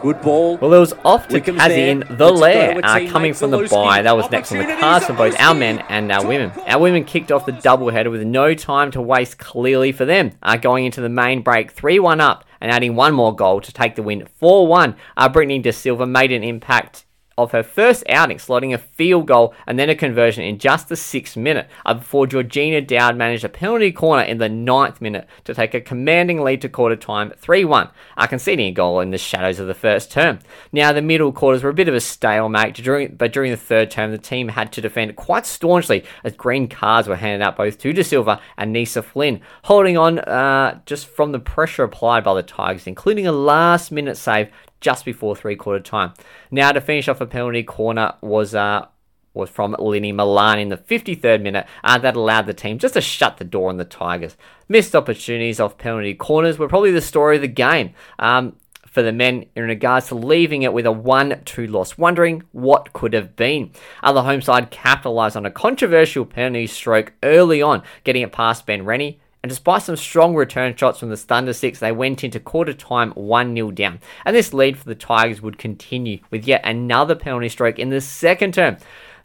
Good 0.00 0.20
ball. 0.20 0.58
Well, 0.58 0.74
it 0.74 0.78
was 0.78 0.92
off 1.04 1.28
to 1.28 1.40
Kazin 1.40 2.18
the 2.18 2.30
Lair, 2.30 2.78
uh, 2.84 3.08
coming 3.08 3.32
from 3.32 3.50
the 3.50 3.66
bye. 3.70 4.02
That 4.02 4.14
was 4.14 4.30
next 4.30 4.52
on 4.52 4.58
the 4.58 4.76
cards 4.78 5.06
for 5.06 5.14
both 5.14 5.34
our 5.40 5.54
men 5.54 5.78
and 5.88 6.12
our 6.12 6.26
women. 6.26 6.50
Our 6.66 6.78
women 6.78 7.04
kicked 7.04 7.32
off 7.32 7.46
the 7.46 7.52
doubleheader 7.52 8.10
with 8.10 8.22
no 8.22 8.52
time 8.54 8.90
to 8.90 9.00
waste 9.00 9.38
clearly 9.38 9.92
for 9.92 10.04
them, 10.04 10.32
uh, 10.42 10.56
going 10.56 10.84
into 10.84 11.00
the 11.00 11.08
main 11.08 11.40
break 11.40 11.70
3 11.70 11.98
1 11.98 12.20
up 12.20 12.44
and 12.60 12.70
adding 12.70 12.96
one 12.96 13.14
more 13.14 13.34
goal 13.34 13.62
to 13.62 13.72
take 13.72 13.94
the 13.94 14.02
win 14.02 14.26
4 14.34 14.66
1. 14.66 14.94
Uh, 15.16 15.28
Brittany 15.30 15.58
De 15.58 15.72
Silva 15.72 16.06
made 16.06 16.32
an 16.32 16.44
impact 16.44 17.06
of 17.36 17.52
her 17.52 17.62
first 17.62 18.04
outing, 18.08 18.38
slotting 18.38 18.74
a 18.74 18.78
field 18.78 19.26
goal 19.26 19.54
and 19.66 19.78
then 19.78 19.90
a 19.90 19.94
conversion 19.94 20.44
in 20.44 20.58
just 20.58 20.88
the 20.88 20.96
sixth 20.96 21.36
minute, 21.36 21.68
uh, 21.84 21.94
before 21.94 22.26
Georgina 22.26 22.80
Dowd 22.80 23.16
managed 23.16 23.44
a 23.44 23.48
penalty 23.48 23.92
corner 23.92 24.22
in 24.22 24.38
the 24.38 24.48
ninth 24.48 25.00
minute 25.00 25.28
to 25.44 25.54
take 25.54 25.74
a 25.74 25.80
commanding 25.80 26.42
lead 26.42 26.60
to 26.62 26.68
quarter 26.68 26.96
time 26.96 27.32
3 27.36 27.64
1, 27.64 27.88
uh, 28.16 28.26
conceding 28.26 28.66
a 28.66 28.72
goal 28.72 29.00
in 29.00 29.10
the 29.10 29.18
shadows 29.18 29.58
of 29.58 29.66
the 29.66 29.74
first 29.74 30.10
term. 30.10 30.38
Now, 30.72 30.92
the 30.92 31.02
middle 31.02 31.32
quarters 31.32 31.62
were 31.62 31.70
a 31.70 31.74
bit 31.74 31.88
of 31.88 31.94
a 31.94 32.00
stalemate, 32.00 32.74
during, 32.74 33.16
but 33.16 33.32
during 33.32 33.50
the 33.50 33.56
third 33.56 33.90
term, 33.90 34.10
the 34.10 34.18
team 34.18 34.48
had 34.48 34.72
to 34.72 34.80
defend 34.80 35.16
quite 35.16 35.46
staunchly 35.46 36.04
as 36.22 36.34
green 36.34 36.68
cards 36.68 37.08
were 37.08 37.16
handed 37.16 37.44
out 37.44 37.56
both 37.56 37.78
to 37.78 37.92
De 37.92 38.04
Silva 38.04 38.40
and 38.56 38.72
Nisa 38.72 39.02
Flynn, 39.02 39.40
holding 39.64 39.96
on 39.96 40.18
uh, 40.20 40.80
just 40.86 41.06
from 41.06 41.32
the 41.32 41.38
pressure 41.38 41.84
applied 41.84 42.24
by 42.24 42.34
the 42.34 42.42
Tigers, 42.42 42.86
including 42.86 43.26
a 43.26 43.32
last 43.32 43.90
minute 43.90 44.16
save 44.16 44.50
just 44.84 45.06
before 45.06 45.34
three 45.34 45.56
quarter 45.56 45.82
time. 45.82 46.12
Now 46.50 46.70
to 46.70 46.80
finish 46.80 47.08
off 47.08 47.22
a 47.22 47.26
penalty 47.26 47.62
corner 47.62 48.12
was 48.20 48.54
uh 48.54 48.86
was 49.32 49.50
from 49.50 49.74
Linny 49.80 50.12
Milan 50.12 50.60
in 50.60 50.68
the 50.68 50.76
53rd 50.76 51.42
minute, 51.42 51.66
uh, 51.82 51.98
that 51.98 52.14
allowed 52.14 52.46
the 52.46 52.54
team 52.54 52.78
just 52.78 52.94
to 52.94 53.00
shut 53.00 53.38
the 53.38 53.44
door 53.44 53.68
on 53.68 53.78
the 53.78 53.84
Tigers. 53.84 54.36
Missed 54.68 54.94
opportunities 54.94 55.58
off 55.58 55.76
penalty 55.76 56.14
corners 56.14 56.56
were 56.56 56.68
probably 56.68 56.92
the 56.92 57.00
story 57.00 57.34
of 57.34 57.42
the 57.42 57.48
game. 57.48 57.94
Um, 58.20 58.54
for 58.84 59.02
the 59.02 59.10
men 59.10 59.44
in 59.56 59.64
regards 59.64 60.06
to 60.06 60.14
leaving 60.14 60.62
it 60.62 60.72
with 60.72 60.86
a 60.86 60.92
1 60.92 61.42
2 61.44 61.66
loss, 61.66 61.98
wondering 61.98 62.44
what 62.52 62.92
could 62.92 63.12
have 63.12 63.34
been. 63.34 63.72
Other 64.04 64.22
home 64.22 64.40
side 64.40 64.70
capitalised 64.70 65.36
on 65.36 65.44
a 65.44 65.50
controversial 65.50 66.24
penalty 66.24 66.68
stroke 66.68 67.12
early 67.24 67.60
on, 67.60 67.82
getting 68.04 68.22
it 68.22 68.30
past 68.30 68.66
Ben 68.66 68.84
Rennie, 68.84 69.20
and 69.44 69.50
despite 69.50 69.82
some 69.82 69.96
strong 69.96 70.34
return 70.34 70.74
shots 70.74 71.00
from 71.00 71.10
the 71.10 71.16
Thundersticks, 71.16 71.78
they 71.78 71.92
went 71.92 72.24
into 72.24 72.40
quarter 72.40 72.72
time 72.72 73.10
1 73.10 73.54
0 73.54 73.72
down. 73.72 74.00
And 74.24 74.34
this 74.34 74.54
lead 74.54 74.78
for 74.78 74.86
the 74.86 74.94
Tigers 74.94 75.42
would 75.42 75.58
continue 75.58 76.20
with 76.30 76.46
yet 76.46 76.62
another 76.64 77.14
penalty 77.14 77.50
stroke 77.50 77.78
in 77.78 77.90
the 77.90 78.00
second 78.00 78.54
term. 78.54 78.78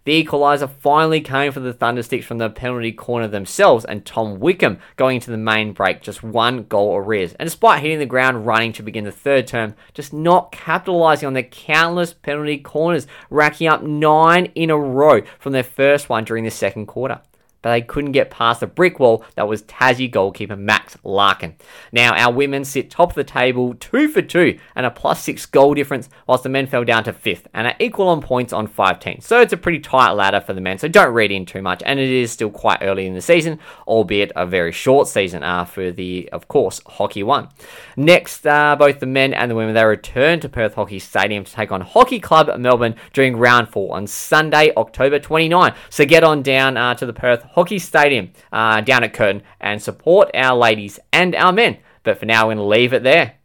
The 0.03 0.21
equaliser 0.21 0.69
finally 0.69 1.21
came 1.21 1.53
for 1.53 1.61
the 1.61 1.73
Thundersticks 1.73 2.25
from 2.25 2.37
the 2.37 2.49
penalty 2.49 2.91
corner 2.91 3.29
themselves, 3.29 3.85
and 3.85 4.05
Tom 4.05 4.41
Wickham 4.41 4.79
going 4.97 5.15
into 5.15 5.31
the 5.31 5.37
main 5.37 5.71
break 5.71 6.01
just 6.01 6.21
one 6.21 6.63
goal 6.63 6.97
arrears. 6.97 7.31
And 7.35 7.47
despite 7.47 7.81
hitting 7.81 7.99
the 7.99 8.05
ground 8.05 8.45
running 8.45 8.73
to 8.73 8.83
begin 8.83 9.05
the 9.05 9.13
third 9.13 9.47
term, 9.47 9.73
just 9.93 10.11
not 10.11 10.51
capitalising 10.51 11.27
on 11.27 11.33
their 11.33 11.43
countless 11.43 12.13
penalty 12.13 12.57
corners, 12.57 13.07
racking 13.29 13.69
up 13.69 13.83
nine 13.83 14.51
in 14.53 14.69
a 14.69 14.77
row 14.77 15.21
from 15.39 15.53
their 15.53 15.63
first 15.63 16.09
one 16.09 16.25
during 16.25 16.43
the 16.43 16.51
second 16.51 16.87
quarter 16.87 17.21
but 17.61 17.71
they 17.71 17.81
couldn't 17.81 18.11
get 18.11 18.29
past 18.29 18.59
the 18.59 18.67
brick 18.67 18.99
wall 18.99 19.23
that 19.35 19.47
was 19.47 19.63
Tassie 19.63 20.09
goalkeeper 20.09 20.55
Max 20.55 20.97
Larkin. 21.03 21.55
Now, 21.91 22.13
our 22.15 22.33
women 22.33 22.63
sit 22.65 22.89
top 22.89 23.09
of 23.09 23.15
the 23.15 23.23
table, 23.23 23.73
two 23.75 24.07
for 24.07 24.21
two, 24.21 24.59
and 24.75 24.85
a 24.85 24.91
plus 24.91 25.23
six 25.23 25.45
goal 25.45 25.73
difference, 25.73 26.09
whilst 26.27 26.43
the 26.43 26.49
men 26.49 26.67
fell 26.67 26.83
down 26.83 27.03
to 27.05 27.13
fifth 27.13 27.47
and 27.53 27.67
are 27.67 27.75
equal 27.79 28.07
on 28.07 28.21
points 28.21 28.53
on 28.53 28.67
15. 28.67 29.21
So 29.21 29.41
it's 29.41 29.53
a 29.53 29.57
pretty 29.57 29.79
tight 29.79 30.11
ladder 30.11 30.41
for 30.41 30.53
the 30.53 30.61
men, 30.61 30.77
so 30.77 30.87
don't 30.87 31.13
read 31.13 31.31
in 31.31 31.45
too 31.45 31.61
much. 31.61 31.83
And 31.85 31.99
it 31.99 32.09
is 32.09 32.31
still 32.31 32.49
quite 32.49 32.79
early 32.81 33.05
in 33.05 33.13
the 33.13 33.21
season, 33.21 33.59
albeit 33.87 34.31
a 34.35 34.45
very 34.45 34.71
short 34.71 35.07
season 35.07 35.43
uh, 35.43 35.65
for 35.65 35.91
the, 35.91 36.29
of 36.31 36.47
course, 36.47 36.81
Hockey 36.85 37.23
One. 37.23 37.49
Next, 37.97 38.45
uh, 38.45 38.75
both 38.77 38.99
the 38.99 39.05
men 39.05 39.33
and 39.33 39.51
the 39.51 39.55
women, 39.55 39.73
they 39.73 39.83
return 39.83 40.39
to 40.39 40.49
Perth 40.49 40.75
Hockey 40.75 40.99
Stadium 40.99 41.43
to 41.43 41.51
take 41.51 41.71
on 41.71 41.81
Hockey 41.81 42.19
Club 42.19 42.57
Melbourne 42.59 42.95
during 43.13 43.35
round 43.37 43.69
four 43.69 43.95
on 43.95 44.07
Sunday, 44.07 44.71
October 44.77 45.19
29. 45.19 45.73
So 45.89 46.05
get 46.05 46.23
on 46.23 46.41
down 46.41 46.77
uh, 46.77 46.95
to 46.95 47.05
the 47.05 47.13
Perth 47.13 47.43
Hockey 47.43 47.58
Stadium 47.67 48.31
uh, 48.51 48.81
down 48.81 49.03
at 49.03 49.13
Curtin 49.13 49.43
and 49.59 49.81
support 49.81 50.31
our 50.33 50.57
ladies 50.57 50.99
and 51.11 51.35
our 51.35 51.51
men. 51.51 51.77
But 52.03 52.17
for 52.17 52.25
now, 52.25 52.47
we're 52.47 52.55
going 52.55 52.65
to 52.65 52.69
leave 52.69 52.93
it 52.93 53.03
there. 53.03 53.35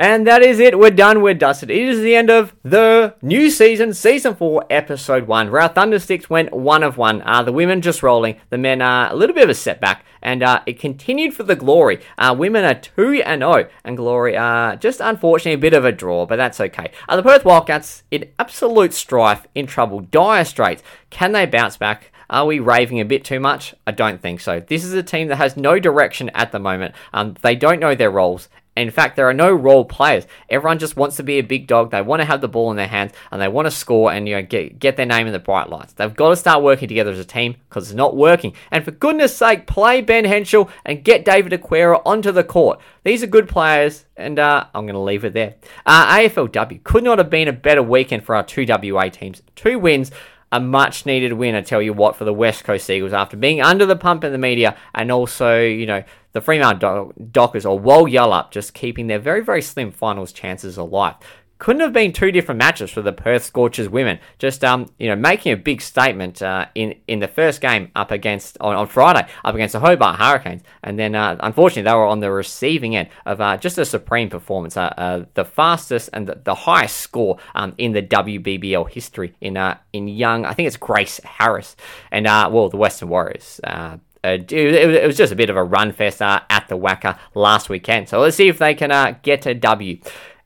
And 0.00 0.26
that 0.26 0.42
is 0.42 0.58
it. 0.58 0.78
We're 0.78 0.90
done. 0.90 1.20
We're 1.20 1.34
dusted. 1.34 1.70
It 1.70 1.86
is 1.86 2.00
the 2.00 2.16
end 2.16 2.30
of 2.30 2.54
the 2.62 3.16
new 3.20 3.50
season, 3.50 3.92
season 3.92 4.34
four, 4.34 4.64
episode 4.70 5.26
one, 5.26 5.50
where 5.50 5.60
our 5.60 5.68
Thundersticks 5.68 6.30
went 6.30 6.54
one 6.54 6.82
of 6.82 6.96
one. 6.96 7.20
Uh, 7.20 7.42
the 7.42 7.52
women 7.52 7.82
just 7.82 8.02
rolling, 8.02 8.40
the 8.48 8.56
men 8.56 8.80
are 8.80 9.12
a 9.12 9.14
little 9.14 9.34
bit 9.34 9.44
of 9.44 9.50
a 9.50 9.54
setback, 9.54 10.06
and 10.22 10.42
uh, 10.42 10.62
it 10.64 10.80
continued 10.80 11.34
for 11.34 11.42
the 11.42 11.54
Glory. 11.54 12.00
Uh, 12.16 12.34
women 12.36 12.64
are 12.64 12.80
two 12.80 13.22
and 13.26 13.42
zero, 13.42 13.68
and 13.84 13.98
Glory 13.98 14.38
are 14.38 14.74
just 14.76 15.00
unfortunately 15.00 15.52
a 15.52 15.58
bit 15.58 15.74
of 15.74 15.84
a 15.84 15.92
draw, 15.92 16.24
but 16.24 16.36
that's 16.36 16.60
okay. 16.60 16.90
Uh, 17.06 17.16
the 17.16 17.22
Perth 17.22 17.44
Wildcats 17.44 18.02
in 18.10 18.30
absolute 18.38 18.94
strife, 18.94 19.46
in 19.54 19.66
trouble, 19.66 20.00
dire 20.00 20.46
straits. 20.46 20.82
Can 21.10 21.32
they 21.32 21.44
bounce 21.44 21.76
back? 21.76 22.10
Are 22.30 22.46
we 22.46 22.60
raving 22.60 23.00
a 23.00 23.04
bit 23.04 23.24
too 23.24 23.40
much? 23.40 23.74
I 23.88 23.90
don't 23.90 24.22
think 24.22 24.40
so. 24.40 24.60
This 24.60 24.84
is 24.84 24.92
a 24.92 25.02
team 25.02 25.28
that 25.28 25.36
has 25.36 25.56
no 25.56 25.80
direction 25.80 26.30
at 26.30 26.52
the 26.52 26.60
moment. 26.60 26.94
Um, 27.12 27.34
they 27.42 27.56
don't 27.56 27.80
know 27.80 27.96
their 27.96 28.10
roles. 28.10 28.48
In 28.76 28.90
fact, 28.92 29.16
there 29.16 29.28
are 29.28 29.34
no 29.34 29.52
role 29.52 29.84
players. 29.84 30.28
Everyone 30.48 30.78
just 30.78 30.96
wants 30.96 31.16
to 31.16 31.24
be 31.24 31.38
a 31.38 31.42
big 31.42 31.66
dog. 31.66 31.90
They 31.90 32.00
want 32.02 32.20
to 32.20 32.26
have 32.26 32.40
the 32.40 32.48
ball 32.48 32.70
in 32.70 32.76
their 32.76 32.86
hands 32.86 33.12
and 33.32 33.42
they 33.42 33.48
want 33.48 33.66
to 33.66 33.70
score 33.70 34.12
and 34.12 34.28
you 34.28 34.36
know 34.36 34.42
get 34.42 34.78
get 34.78 34.96
their 34.96 35.06
name 35.06 35.26
in 35.26 35.32
the 35.32 35.40
bright 35.40 35.68
lights. 35.68 35.92
They've 35.92 36.14
got 36.14 36.30
to 36.30 36.36
start 36.36 36.62
working 36.62 36.86
together 36.86 37.10
as 37.10 37.18
a 37.18 37.24
team 37.24 37.56
because 37.68 37.90
it's 37.90 37.96
not 37.96 38.16
working. 38.16 38.54
And 38.70 38.84
for 38.84 38.92
goodness 38.92 39.36
sake, 39.36 39.66
play 39.66 40.00
Ben 40.00 40.24
Henshall 40.24 40.70
and 40.86 41.04
get 41.04 41.24
David 41.24 41.52
Aquera 41.52 42.00
onto 42.06 42.30
the 42.30 42.44
court. 42.44 42.80
These 43.02 43.24
are 43.24 43.26
good 43.26 43.48
players, 43.48 44.06
and 44.16 44.38
uh, 44.38 44.66
I'm 44.72 44.84
going 44.84 44.94
to 44.94 45.00
leave 45.00 45.24
it 45.24 45.34
there. 45.34 45.56
Uh, 45.84 46.16
AFLW 46.18 46.84
could 46.84 47.02
not 47.02 47.18
have 47.18 47.28
been 47.28 47.48
a 47.48 47.52
better 47.52 47.82
weekend 47.82 48.24
for 48.24 48.36
our 48.36 48.44
two 48.44 48.64
WA 48.66 49.08
teams. 49.08 49.42
Two 49.56 49.80
wins 49.80 50.12
a 50.52 50.60
much 50.60 51.06
needed 51.06 51.34
win, 51.34 51.54
I 51.54 51.60
tell 51.60 51.80
you 51.80 51.92
what, 51.92 52.16
for 52.16 52.24
the 52.24 52.32
West 52.32 52.64
Coast 52.64 52.90
Eagles 52.90 53.12
after 53.12 53.36
being 53.36 53.60
under 53.60 53.86
the 53.86 53.96
pump 53.96 54.24
in 54.24 54.32
the 54.32 54.38
media 54.38 54.76
and 54.94 55.12
also, 55.12 55.60
you 55.60 55.86
know, 55.86 56.02
the 56.32 56.40
Fremantle 56.40 57.12
Dockers 57.30 57.66
or 57.66 57.80
Walyalup 57.80 58.50
just 58.50 58.74
keeping 58.74 59.06
their 59.06 59.18
very, 59.18 59.42
very 59.42 59.62
slim 59.62 59.90
finals 59.90 60.32
chances 60.32 60.76
alive 60.76 61.16
couldn't 61.60 61.82
have 61.82 61.92
been 61.92 62.12
two 62.12 62.32
different 62.32 62.58
matches 62.58 62.90
for 62.90 63.02
the 63.02 63.12
Perth 63.12 63.44
Scorchers 63.44 63.88
women. 63.88 64.18
Just 64.38 64.64
um, 64.64 64.90
you 64.98 65.08
know, 65.08 65.14
making 65.14 65.52
a 65.52 65.56
big 65.56 65.80
statement 65.80 66.42
uh, 66.42 66.66
in 66.74 66.96
in 67.06 67.20
the 67.20 67.28
first 67.28 67.60
game 67.60 67.92
up 67.94 68.10
against 68.10 68.58
on, 68.60 68.74
on 68.74 68.88
Friday 68.88 69.28
up 69.44 69.54
against 69.54 69.74
the 69.74 69.80
Hobart 69.80 70.18
Hurricanes, 70.18 70.62
and 70.82 70.98
then 70.98 71.14
uh, 71.14 71.36
unfortunately 71.40 71.88
they 71.88 71.94
were 71.94 72.06
on 72.06 72.18
the 72.18 72.32
receiving 72.32 72.96
end 72.96 73.10
of 73.26 73.40
uh, 73.40 73.56
just 73.58 73.78
a 73.78 73.84
supreme 73.84 74.28
performance, 74.28 74.76
uh, 74.76 74.92
uh, 74.96 75.24
the 75.34 75.44
fastest 75.44 76.10
and 76.12 76.26
the, 76.26 76.40
the 76.42 76.54
highest 76.54 76.96
score 76.96 77.38
um, 77.54 77.74
in 77.78 77.92
the 77.92 78.02
WBBL 78.02 78.90
history 78.90 79.34
in 79.40 79.56
uh, 79.56 79.76
in 79.92 80.08
young. 80.08 80.46
I 80.46 80.54
think 80.54 80.66
it's 80.66 80.78
Grace 80.78 81.20
Harris, 81.22 81.76
and 82.10 82.24
well 82.24 82.70
the 82.70 82.78
Western 82.78 83.10
Warriors. 83.10 83.60
Uh, 83.62 83.98
it, 84.22 85.06
was 85.06 85.16
just 85.16 85.32
a 85.32 85.36
bit 85.36 85.50
of 85.50 85.56
a 85.56 85.64
run 85.64 85.92
fest 85.92 86.20
uh, 86.20 86.40
at 86.50 86.68
the 86.68 86.76
WACA 86.76 87.18
last 87.34 87.68
weekend. 87.68 88.08
So 88.08 88.20
let's 88.20 88.36
see 88.36 88.48
if 88.48 88.58
they 88.58 88.74
can 88.74 88.90
uh, 88.90 89.14
get 89.22 89.46
a 89.46 89.54
W. 89.54 89.98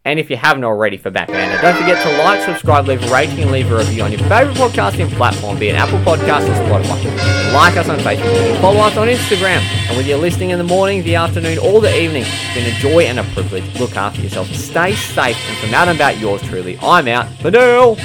And 0.07 0.19
if 0.19 0.29
you 0.29 0.37
haven't 0.37 0.65
already 0.65 0.99
for 0.99 1.11
Batman, 1.11 1.63
don't 1.63 1.77
forget 1.79 2.03
to 2.03 2.19
like, 2.19 2.43
subscribe, 2.43 2.87
leave 2.87 3.03
a 3.03 3.11
rating, 3.11 3.39
and 3.41 3.51
leave 3.51 3.73
a 3.73 3.79
review 3.79 4.03
on 4.03 4.13
your 4.13 4.21
favourite 4.21 4.55
podcasting 4.55 5.11
platform, 5.13 5.59
be 5.59 5.71
it 5.71 5.77
Apple 5.77 5.99
Podcasts 6.01 6.47
or 6.47 6.69
Spotify. 6.69 7.55
Like 7.55 7.79
us 7.79 7.89
on 7.89 7.99
Facebook, 8.01 8.61
follow 8.61 8.81
us 8.81 8.99
on 8.99 9.09
Instagram, 9.09 9.61
and 9.61 9.97
whether 9.97 10.07
you're 10.07 10.19
listening 10.19 10.51
in 10.51 10.59
the 10.59 10.65
morning, 10.65 11.03
the 11.05 11.15
afternoon, 11.15 11.57
or 11.57 11.81
the 11.81 11.99
evening, 11.99 12.25
it's 12.27 12.55
been 12.55 12.67
a 12.67 12.79
joy 12.81 13.05
and 13.05 13.19
a 13.19 13.25
privilege. 13.33 13.65
Look 13.81 13.97
after 13.97 14.21
yourself, 14.21 14.49
stay 14.49 14.95
safe, 14.95 15.39
and 15.49 15.57
from 15.57 15.73
out 15.73 15.89
and 15.89 15.97
about 15.97 16.19
yours 16.19 16.43
truly, 16.43 16.77
I'm 16.83 17.09
out. 17.09 17.27
Vanille! 17.41 17.97